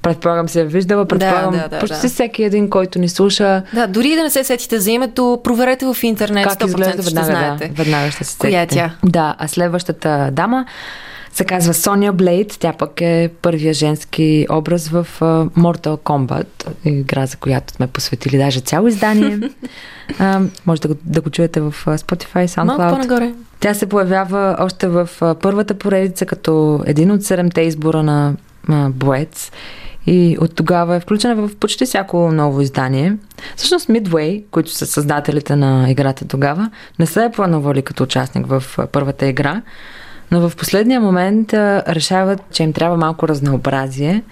Предполагам 0.02 0.48
се, 0.48 0.64
виждала, 0.64 1.04
предполагам 1.04 1.52
да, 1.52 1.58
да, 1.58 1.68
да, 1.68 1.78
почти 1.78 2.02
да. 2.02 2.08
всеки 2.08 2.42
един, 2.42 2.70
който 2.70 2.98
ни 2.98 3.08
слуша. 3.08 3.62
Да, 3.74 3.86
дори 3.86 4.16
да 4.16 4.22
не 4.22 4.30
се 4.30 4.44
сетите 4.44 4.80
за 4.80 4.90
името, 4.90 5.40
проверете 5.44 5.86
в 5.86 5.96
интернет, 6.02 6.44
как 6.44 6.60
100% 6.60 6.66
изглежда, 6.66 7.02
ще 7.02 7.14
веднага, 7.14 7.26
знаете. 7.26 7.68
Да, 7.68 7.82
веднага 7.82 8.10
ще 8.10 8.24
се 8.24 8.38
Коя 8.38 8.62
е 8.62 8.66
тя? 8.66 8.90
Да, 9.04 9.34
а 9.38 9.48
следващата 9.48 10.28
дама 10.32 10.66
се 11.34 11.44
казва 11.44 11.74
Соня 11.74 12.12
Блейд. 12.12 12.56
Тя 12.60 12.72
пък 12.72 13.00
е 13.00 13.30
първия 13.42 13.74
женски 13.74 14.46
образ 14.50 14.88
в 14.88 15.06
Mortal 15.56 15.96
Kombat, 15.96 16.46
игра, 16.84 17.26
за 17.26 17.36
която 17.36 17.74
сме 17.74 17.86
посветили 17.86 18.38
даже 18.38 18.60
цяло 18.60 18.88
издание. 18.88 19.38
uh, 20.10 20.48
може 20.66 20.80
да 20.80 20.88
го, 20.88 20.94
да 21.04 21.20
го 21.20 21.30
чуете 21.30 21.60
в 21.60 21.74
Spotify, 21.86 22.46
SoundCloud. 22.46 22.64
Малко 22.64 22.94
по-нагоре. 22.94 23.34
Тя 23.60 23.74
се 23.74 23.86
появява 23.86 24.56
още 24.60 24.88
в 24.88 25.08
първата 25.42 25.74
поредица 25.74 26.26
като 26.26 26.82
един 26.86 27.10
от 27.10 27.24
седемте 27.24 27.60
избора 27.60 28.02
на 28.02 28.34
боец. 28.90 29.50
И 30.06 30.36
от 30.40 30.54
тогава 30.54 30.96
е 30.96 31.00
включена 31.00 31.34
в 31.34 31.50
почти 31.60 31.84
всяко 31.84 32.32
ново 32.32 32.60
издание. 32.60 33.16
Всъщност 33.56 33.88
Midway, 33.88 34.44
които 34.50 34.70
са 34.70 34.86
създателите 34.86 35.56
на 35.56 35.90
играта 35.90 36.28
тогава, 36.28 36.70
не 36.98 37.06
са 37.06 37.24
е 37.24 37.32
планували 37.32 37.82
като 37.82 38.02
участник 38.02 38.46
в 38.46 38.64
първата 38.92 39.26
игра, 39.26 39.62
но 40.30 40.48
в 40.48 40.56
последния 40.56 41.00
момент 41.00 41.52
а, 41.52 41.82
решават, 41.88 42.40
че 42.52 42.62
им 42.62 42.72
трябва 42.72 42.96
малко 42.96 43.28
разнообразие 43.28 44.22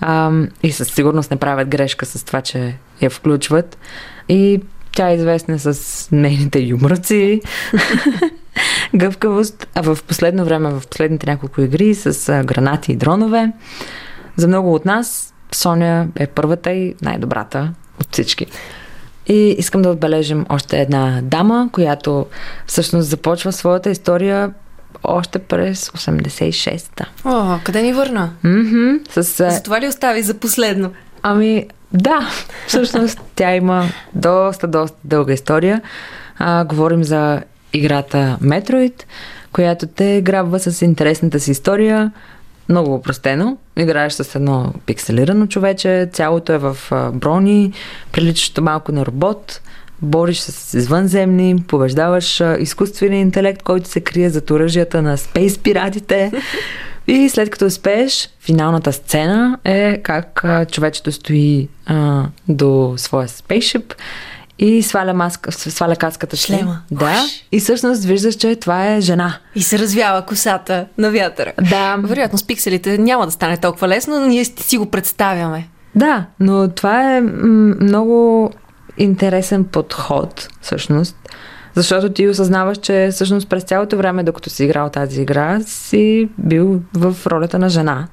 а, 0.00 0.30
и 0.62 0.72
със 0.72 0.88
сигурност 0.88 1.30
не 1.30 1.36
правят 1.36 1.68
грешка 1.68 2.06
с 2.06 2.24
това, 2.24 2.40
че 2.40 2.76
я 3.00 3.10
включват. 3.10 3.78
И 4.28 4.60
тя 4.92 5.10
е 5.10 5.14
известна 5.14 5.58
с 5.58 6.08
нейните 6.12 6.58
юморци, 6.58 7.40
гъвкавост, 8.94 9.68
а 9.74 9.82
в 9.82 9.98
последно 10.08 10.44
време, 10.44 10.70
в 10.70 10.82
последните 10.88 11.26
няколко 11.26 11.60
игри 11.60 11.94
с 11.94 12.28
а, 12.28 12.44
гранати 12.44 12.92
и 12.92 12.96
дронове. 12.96 13.52
За 14.36 14.48
много 14.48 14.74
от 14.74 14.84
нас 14.84 15.34
Соня 15.52 16.08
е 16.16 16.26
първата 16.26 16.72
и 16.72 16.94
най-добрата 17.02 17.72
от 18.00 18.08
всички. 18.12 18.46
И 19.26 19.54
искам 19.58 19.82
да 19.82 19.88
отбележим 19.88 20.46
още 20.48 20.80
една 20.80 21.20
дама, 21.22 21.68
която 21.72 22.26
всъщност 22.66 23.08
започва 23.08 23.52
своята 23.52 23.90
история 23.90 24.52
още 25.04 25.38
през 25.38 25.90
86-та. 25.90 27.04
О, 27.24 27.58
къде 27.64 27.82
ни 27.82 27.92
върна? 27.92 28.30
Мгм, 28.44 28.96
с, 29.10 29.22
За 29.22 29.62
това 29.62 29.80
ли 29.80 29.88
остави 29.88 30.22
за 30.22 30.34
последно? 30.34 30.90
Ами, 31.22 31.66
да, 31.92 32.30
всъщност 32.66 33.20
тя 33.36 33.54
има 33.54 33.84
доста, 34.14 34.66
доста 34.66 34.96
дълга 35.04 35.32
история. 35.32 35.82
А, 36.38 36.64
говорим 36.64 37.04
за 37.04 37.42
играта 37.72 38.38
Metroid, 38.42 39.02
която 39.52 39.86
те 39.86 40.20
грабва 40.24 40.58
с 40.60 40.82
интересната 40.82 41.40
си 41.40 41.50
история. 41.50 42.12
Много 42.68 42.94
упростено. 42.94 43.58
Играеш 43.76 44.12
с 44.12 44.34
едно 44.34 44.72
пикселирано 44.86 45.46
човече, 45.46 46.08
цялото 46.12 46.52
е 46.52 46.58
в 46.58 46.76
брони, 47.14 47.72
приличащо 48.12 48.62
малко 48.62 48.92
на 48.92 49.06
робот. 49.06 49.60
Бориш 50.02 50.40
се 50.40 50.52
с 50.52 50.74
извънземни, 50.74 51.56
побеждаваш 51.68 52.42
изкуствения 52.58 53.20
интелект, 53.20 53.62
който 53.62 53.88
се 53.88 54.00
крие 54.00 54.30
зад 54.30 54.50
оръжията 54.50 55.02
на 55.02 55.16
спейс 55.16 55.58
пиратите. 55.58 56.32
И 57.06 57.28
след 57.28 57.50
като 57.50 57.66
успееш, 57.66 58.28
финалната 58.40 58.92
сцена 58.92 59.58
е 59.64 60.02
как 60.02 60.44
човечето 60.70 61.12
стои 61.12 61.68
а, 61.86 62.24
до 62.48 62.94
своя 62.96 63.28
спейшип 63.28 63.94
и 64.58 64.82
сваля, 64.82 65.14
маска, 65.14 65.52
сваля 65.52 65.96
каската 65.96 66.36
си. 66.36 66.46
Шлема. 66.46 66.78
Да. 66.90 67.24
И 67.52 67.60
всъщност 67.60 68.04
виждаш, 68.04 68.34
че 68.34 68.56
това 68.56 68.86
е 68.86 69.00
жена. 69.00 69.38
И 69.54 69.62
се 69.62 69.78
развява 69.78 70.22
косата 70.22 70.86
на 70.98 71.10
вятъра. 71.10 71.52
Да. 71.70 71.96
Вероятно 72.04 72.38
с 72.38 72.46
пикселите 72.46 72.98
няма 72.98 73.26
да 73.26 73.32
стане 73.32 73.56
толкова 73.56 73.88
лесно, 73.88 74.20
но 74.20 74.26
ние 74.26 74.44
си 74.44 74.78
го 74.78 74.86
представяме. 74.86 75.68
Да, 75.94 76.26
но 76.40 76.68
това 76.68 77.16
е 77.16 77.20
много 77.20 78.50
интересен 78.98 79.64
подход, 79.64 80.48
всъщност. 80.60 81.16
Защото 81.74 82.12
ти 82.12 82.28
осъзнаваш, 82.28 82.78
че 82.78 83.08
всъщност 83.12 83.48
през 83.48 83.62
цялото 83.62 83.96
време, 83.96 84.22
докато 84.22 84.50
си 84.50 84.64
играл 84.64 84.88
тази 84.88 85.22
игра, 85.22 85.60
си 85.60 86.28
бил 86.38 86.80
в 86.94 87.16
ролята 87.26 87.58
на 87.58 87.68
жена. 87.68 88.08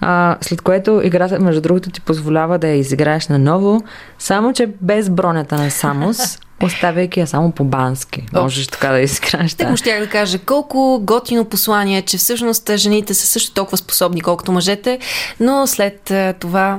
А, 0.00 0.36
след 0.40 0.60
което 0.60 1.00
играта, 1.04 1.40
между 1.40 1.60
другото, 1.60 1.90
ти 1.90 2.00
позволява 2.00 2.58
да 2.58 2.68
я 2.68 2.74
изиграеш 2.74 3.28
наново, 3.28 3.82
само 4.18 4.52
че 4.52 4.70
без 4.80 5.10
бронята 5.10 5.56
на 5.56 5.70
Самус, 5.70 6.38
оставяйки 6.62 7.20
я 7.20 7.26
само 7.26 7.52
по-бански. 7.52 8.26
Можеш 8.32 8.66
така 8.66 8.88
да 8.88 9.00
изиграеш. 9.00 9.54
Те 9.54 9.66
му 9.66 9.76
щях 9.76 10.00
да 10.00 10.08
кажа 10.08 10.38
колко 10.38 11.00
готино 11.02 11.44
послание, 11.44 12.02
че 12.02 12.18
всъщност 12.18 12.70
жените 12.76 13.14
са 13.14 13.26
също 13.26 13.54
толкова 13.54 13.76
способни, 13.76 14.20
колкото 14.20 14.52
мъжете, 14.52 14.98
но 15.40 15.66
след 15.66 16.10
е, 16.10 16.32
това 16.32 16.78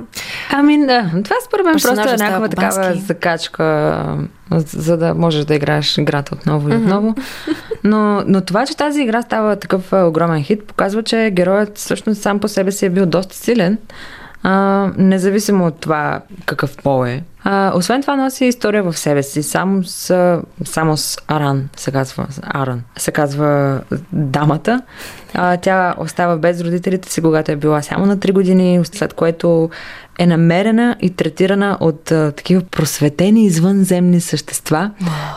Ами 0.51 0.85
да, 0.85 1.11
това 1.23 1.35
според 1.47 1.65
мен 1.65 1.73
просто 1.73 2.09
е 2.09 2.17
някаква 2.17 2.49
такава 2.49 2.93
закачка, 2.93 4.05
за 4.55 4.97
да 4.97 5.13
можеш 5.13 5.45
да 5.45 5.55
играеш 5.55 5.97
играта 5.97 6.35
отново 6.35 6.69
и 6.69 6.75
отново. 6.75 7.15
Но, 7.83 8.23
но 8.27 8.41
това, 8.41 8.65
че 8.65 8.77
тази 8.77 9.01
игра 9.01 9.21
става 9.21 9.55
такъв 9.55 9.93
а, 9.93 10.05
огромен 10.05 10.43
хит, 10.43 10.67
показва, 10.67 11.03
че 11.03 11.31
героят 11.33 11.77
всъщност 11.77 12.21
сам 12.21 12.39
по 12.39 12.47
себе 12.47 12.71
си 12.71 12.85
е 12.85 12.89
бил 12.89 13.05
доста 13.05 13.35
силен, 13.35 13.77
а, 14.43 14.87
независимо 14.97 15.65
от 15.65 15.79
това 15.79 16.21
какъв 16.45 16.77
пол 16.83 17.05
е. 17.05 17.23
А, 17.43 17.71
освен 17.75 18.01
това 18.01 18.15
носи 18.15 18.45
история 18.45 18.83
в 18.83 18.97
себе 18.97 19.23
си. 19.23 19.43
Само 19.43 19.83
с, 19.83 20.41
само 20.63 20.97
с 20.97 21.17
Аран 21.27 21.69
се 21.77 21.91
казва, 21.91 22.27
Аран 22.41 22.81
се 22.97 23.11
казва 23.11 23.81
дамата. 24.13 24.81
А, 25.33 25.57
тя 25.57 25.95
остава 25.97 26.37
без 26.37 26.61
родителите 26.61 27.11
си, 27.11 27.21
когато 27.21 27.51
е 27.51 27.55
била 27.55 27.81
само 27.81 28.05
на 28.05 28.17
3 28.17 28.33
години, 28.33 28.81
след 28.83 29.13
което 29.13 29.69
е 30.19 30.25
намерена 30.25 30.95
и 31.01 31.09
третирана 31.09 31.77
от 31.79 32.11
а, 32.11 32.31
такива 32.31 32.61
просветени 32.61 33.45
извънземни 33.45 34.21
същества. 34.21 34.91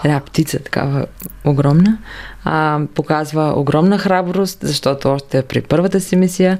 Една 0.04 0.20
птица, 0.20 0.58
такава 0.58 1.06
огромна. 1.44 1.98
А, 2.44 2.80
показва 2.94 3.52
огромна 3.56 3.98
храброст, 3.98 4.58
защото 4.62 5.08
още 5.08 5.42
при 5.42 5.60
първата 5.60 6.00
си 6.00 6.16
мисия 6.16 6.58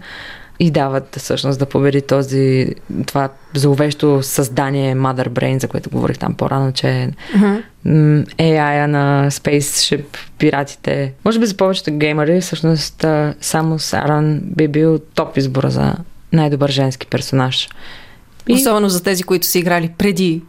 и 0.58 0.70
дават 0.70 1.16
всъщност 1.16 1.58
да 1.58 1.66
победи 1.66 2.02
този, 2.02 2.74
това 3.06 3.28
зловещо 3.54 4.22
създание 4.22 4.96
Mother 4.96 5.28
Brain, 5.28 5.60
за 5.60 5.68
което 5.68 5.90
говорих 5.90 6.18
там 6.18 6.34
по-рано, 6.34 6.72
че 6.72 7.10
м, 7.34 7.54
AI-а 8.38 8.86
на 8.86 9.26
Spaceship, 9.30 10.04
пиратите. 10.38 11.12
Може 11.24 11.38
би 11.38 11.46
за 11.46 11.56
повечето 11.56 11.98
геймери, 11.98 12.40
всъщност 12.40 13.04
само 13.40 13.78
Саран 13.78 14.40
би 14.42 14.68
бил 14.68 14.98
топ 14.98 15.36
избора 15.36 15.70
за 15.70 15.94
най-добър 16.32 16.70
женски 16.70 17.06
персонаж. 17.06 17.68
И 18.48 18.54
особено 18.54 18.88
за 18.88 19.02
тези, 19.02 19.22
които 19.22 19.46
са 19.46 19.58
играли 19.58 19.90
преди. 19.98 20.42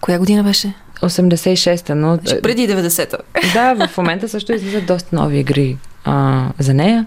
Коя 0.00 0.18
година 0.18 0.42
беше? 0.42 0.74
86-та, 1.02 1.94
но... 1.94 2.18
Преди 2.42 2.68
90-та. 2.68 3.16
Да, 3.52 3.86
в 3.86 3.96
момента 3.96 4.28
също 4.28 4.52
излизат 4.52 4.86
доста 4.86 5.16
нови 5.16 5.38
игри 5.38 5.76
а, 6.04 6.44
за 6.58 6.74
нея. 6.74 7.06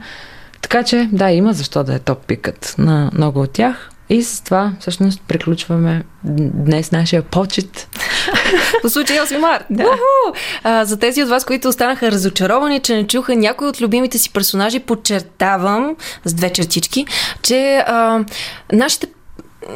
Така 0.62 0.84
че, 0.84 1.10
да, 1.12 1.32
има 1.32 1.54
защо 1.54 1.84
да 1.84 1.94
е 1.94 2.00
топ 2.00 2.28
пикът 2.28 2.76
на 2.78 3.12
много 3.14 3.42
от 3.42 3.52
тях. 3.52 3.90
И 4.10 4.24
с 4.24 4.44
това 4.44 4.74
всъщност 4.80 5.22
приключваме 5.28 6.04
днес 6.24 6.92
нашия 6.92 7.22
почет. 7.22 7.88
По 8.82 8.90
случай 8.90 9.18
8 9.18 9.38
март. 9.38 9.66
Да. 9.70 9.84
Уху! 9.84 10.38
А, 10.64 10.86
за 10.86 11.00
тези 11.00 11.24
от 11.24 11.30
вас, 11.30 11.46
които 11.46 11.68
останаха 11.68 12.12
разочаровани, 12.12 12.80
че 12.80 12.96
не 12.96 13.08
чуха 13.08 13.36
някой 13.36 13.68
от 13.68 13.82
любимите 13.82 14.18
си 14.18 14.34
персонажи, 14.34 14.80
подчертавам 14.80 15.96
с 16.26 16.34
две 16.34 16.50
чертички, 16.50 17.06
че 17.42 17.84
а, 17.88 18.26
нашите 18.74 19.08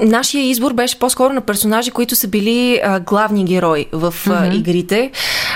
Нашия 0.02 0.50
избор 0.50 0.74
беше 0.74 1.00
по-скоро 1.00 1.34
на 1.34 1.42
персонажи, 1.42 1.92
които 1.92 2.16
са 2.16 2.28
били 2.28 2.80
а, 2.84 3.00
главни 3.00 3.46
герои 3.46 3.86
в 3.92 4.14
а, 4.28 4.30
mm-hmm. 4.30 4.56
игрите. 4.56 5.12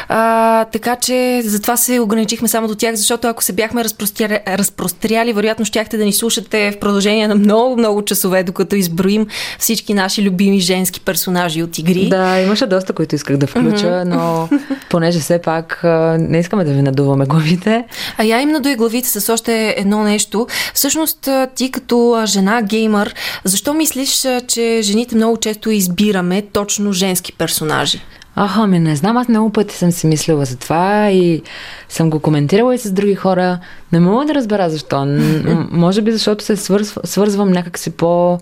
А, 0.10 0.66
така 0.66 0.96
че 0.96 1.42
затова 1.46 1.78
се 1.78 2.00
ограничихме 2.00 2.48
само 2.48 2.68
до 2.68 2.76
тях, 2.76 2.96
защото 2.96 3.28
ако 3.28 3.44
се 3.44 3.54
бяхме 3.54 3.84
разпростряли, 3.84 4.40
разпростряли 4.48 5.34
вероятно 5.34 5.66
щяхте 5.66 5.98
да 5.98 6.06
ни 6.06 6.13
слушате 6.13 6.72
в 6.72 6.80
продължение 6.80 7.28
на 7.28 7.36
много-много 7.36 8.06
часове, 8.06 8.44
докато 8.44 8.76
изброим 8.76 9.28
всички 9.60 9.94
наши 9.94 10.24
любими 10.24 10.60
женски 10.60 11.00
персонажи 11.00 11.63
от 11.63 11.78
игри. 11.78 12.10
Да, 12.10 12.42
имаше 12.42 12.66
доста, 12.66 12.94
които 12.94 13.16
исках 13.16 13.38
да 13.38 13.48
включа, 13.48 13.88
mm-hmm. 13.88 14.04
но 14.04 14.50
понеже 14.90 15.20
все 15.20 15.42
пак 15.42 15.84
а, 15.84 16.18
не 16.20 16.40
искаме 16.40 16.63
да 16.63 16.74
ви 16.74 16.82
надуваме 16.82 17.26
главите. 17.26 17.86
А 18.18 18.24
я 18.24 18.42
им 18.42 18.50
надуя 18.50 18.76
главите 18.76 19.10
с 19.10 19.34
още 19.34 19.76
едно 19.78 20.04
нещо. 20.04 20.48
Всъщност, 20.74 21.30
ти 21.56 21.72
като 21.72 22.22
жена 22.26 22.62
геймър, 22.62 23.16
защо 23.44 23.74
мислиш, 23.74 24.16
а, 24.25 24.41
че 24.41 24.80
жените 24.84 25.15
много 25.15 25.38
често 25.38 25.69
избираме 25.69 26.41
точно 26.41 26.93
женски 26.93 27.34
персонажи? 27.34 28.01
Аха, 28.36 28.67
ми 28.67 28.80
не 28.80 28.95
знам, 28.95 29.17
аз 29.17 29.27
много 29.27 29.49
пъти 29.49 29.75
съм 29.75 29.91
си 29.91 30.08
мислила 30.08 30.45
за 30.45 30.58
това 30.58 31.12
и 31.12 31.41
съм 31.89 32.10
го 32.10 32.19
коментирала 32.19 32.75
и 32.75 32.77
с 32.77 32.91
други 32.91 33.15
хора. 33.15 33.60
Не 33.91 33.99
мога 33.99 34.25
да 34.25 34.36
разбера 34.36 34.69
защо. 34.69 35.06
Може 35.71 36.01
би 36.01 36.12
защото 36.12 36.43
се 36.43 36.56
свързв, 36.56 36.97
свързвам 37.03 37.51
някакси 37.51 37.89
по, 37.89 38.39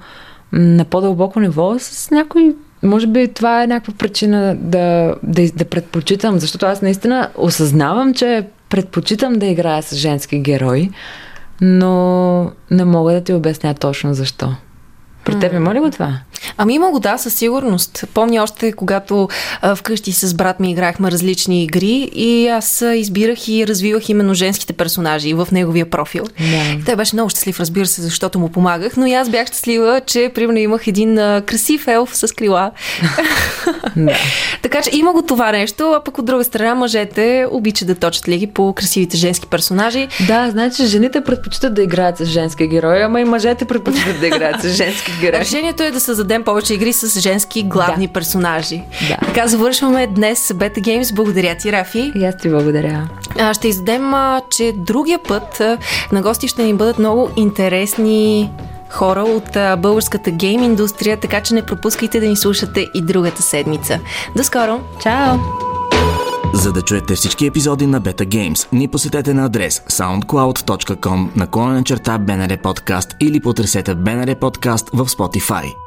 на 0.51 0.85
по-дълбоко 0.85 1.39
ниво 1.39 1.75
с 1.79 2.11
някой 2.11 2.55
може 2.83 3.07
би 3.07 3.27
това 3.27 3.63
е 3.63 3.67
някаква 3.67 3.93
причина 3.93 4.55
да, 4.59 5.15
да, 5.23 5.51
да 5.55 5.65
предпочитам, 5.65 6.39
защото 6.39 6.65
аз 6.65 6.81
наистина 6.81 7.29
осъзнавам, 7.35 8.13
че 8.13 8.47
предпочитам 8.69 9.33
да 9.33 9.45
играя 9.45 9.83
с 9.83 9.95
женски 9.95 10.39
герои, 10.39 10.89
но 11.61 12.51
не 12.71 12.85
мога 12.85 13.13
да 13.13 13.21
ти 13.21 13.33
обясня 13.33 13.73
точно 13.73 14.13
защо. 14.13 14.55
При 15.25 15.39
теб 15.39 15.53
има 15.53 15.73
ли 15.73 15.79
го 15.79 15.91
това? 15.91 16.19
Ами 16.57 16.73
има 16.73 16.91
го, 16.91 16.99
да, 16.99 17.17
със 17.17 17.33
сигурност. 17.33 18.05
Помня 18.13 18.43
още, 18.43 18.71
когато 18.71 19.27
а, 19.61 19.75
вкъщи 19.75 20.11
с 20.11 20.33
брат 20.33 20.59
ми 20.59 20.71
играхме 20.71 21.11
различни 21.11 21.63
игри 21.63 22.09
и 22.13 22.47
аз 22.47 22.83
избирах 22.95 23.47
и 23.47 23.67
развивах 23.67 24.09
именно 24.09 24.33
женските 24.33 24.73
персонажи 24.73 25.33
в 25.33 25.47
неговия 25.51 25.89
профил. 25.89 26.23
Да. 26.39 26.85
Той 26.85 26.95
беше 26.95 27.15
много 27.15 27.29
щастлив, 27.29 27.59
разбира 27.59 27.85
се, 27.85 28.01
защото 28.01 28.39
му 28.39 28.49
помагах, 28.49 28.97
но 28.97 29.05
и 29.05 29.13
аз 29.13 29.29
бях 29.29 29.47
щастлива, 29.47 30.01
че 30.05 30.31
примерно 30.35 30.59
имах 30.59 30.87
един 30.87 31.19
а, 31.19 31.41
красив 31.45 31.87
елф 31.87 32.17
с 32.17 32.35
крила. 32.35 32.71
Да. 33.95 34.17
така 34.61 34.81
че 34.81 34.89
има 34.93 35.13
го 35.13 35.21
това 35.21 35.51
нещо, 35.51 35.91
а 35.91 36.03
пък 36.03 36.17
от 36.17 36.25
друга 36.25 36.43
страна 36.43 36.75
мъжете 36.75 37.47
обичат 37.51 37.87
да 37.87 37.95
точат 37.95 38.27
лиги 38.27 38.47
по 38.47 38.73
красивите 38.73 39.17
женски 39.17 39.47
персонажи. 39.47 40.07
Да, 40.27 40.49
значи 40.51 40.85
жените 40.85 41.21
предпочитат 41.21 41.73
да 41.73 41.83
играят 41.83 42.17
с 42.17 42.25
женски 42.25 42.67
герои, 42.67 43.01
ама 43.01 43.21
и 43.21 43.25
мъжете 43.25 43.65
предпочитат 43.65 44.19
да 44.19 44.27
играят 44.27 44.61
с 44.61 44.69
женски 44.77 45.14
герои. 45.21 45.39
Решението 45.39 45.83
е 45.83 45.91
да 45.91 45.99
създадем 45.99 46.43
повече 46.43 46.73
игри 46.73 46.93
с 46.93 47.19
женски 47.19 47.63
главни 47.63 48.07
Да. 48.07 48.13
персонажи. 48.13 48.83
Да. 49.09 49.17
Така 49.17 49.47
завършваме 49.47 50.07
днес 50.07 50.47
Beta 50.47 50.79
Games. 50.79 51.13
Благодаря 51.15 51.55
ти, 51.55 51.71
Рафи. 51.71 52.11
И 52.15 52.25
аз 52.25 52.37
ти 52.37 52.49
благодаря. 52.49 53.09
А, 53.39 53.53
ще 53.53 53.67
издадем, 53.67 54.13
а, 54.13 54.41
че 54.49 54.73
другия 54.77 55.19
път 55.19 55.59
а, 55.61 55.77
на 56.11 56.21
гости 56.21 56.47
ще 56.47 56.63
ни 56.63 56.73
бъдат 56.73 56.99
много 56.99 57.29
интересни 57.35 58.51
хора 58.89 59.21
от 59.21 59.55
а, 59.55 59.75
българската 59.75 60.31
гейм 60.31 60.63
индустрия, 60.63 61.17
така 61.17 61.41
че 61.41 61.53
не 61.53 61.61
пропускайте 61.61 62.19
да 62.19 62.27
ни 62.27 62.35
слушате 62.35 62.87
и 62.93 63.01
другата 63.01 63.41
седмица. 63.41 63.99
До 64.35 64.43
скоро! 64.43 64.79
Чао! 65.03 65.74
За 66.53 66.73
да 66.73 66.81
чуете 66.81 67.15
всички 67.15 67.45
епизоди 67.45 67.87
на 67.87 68.01
Beta 68.01 68.27
Games, 68.27 68.67
ни 68.73 68.87
посетете 68.87 69.33
на 69.33 69.45
адрес 69.45 69.83
soundcloud.com 69.89 71.35
наклонена 71.35 71.83
черта 71.83 72.19
BNR 72.19 72.61
Podcast 72.61 73.15
или 73.19 73.39
потресете 73.39 73.95
BNR 73.95 74.39
Podcast 74.39 74.89
в 74.93 75.09
Spotify. 75.09 75.84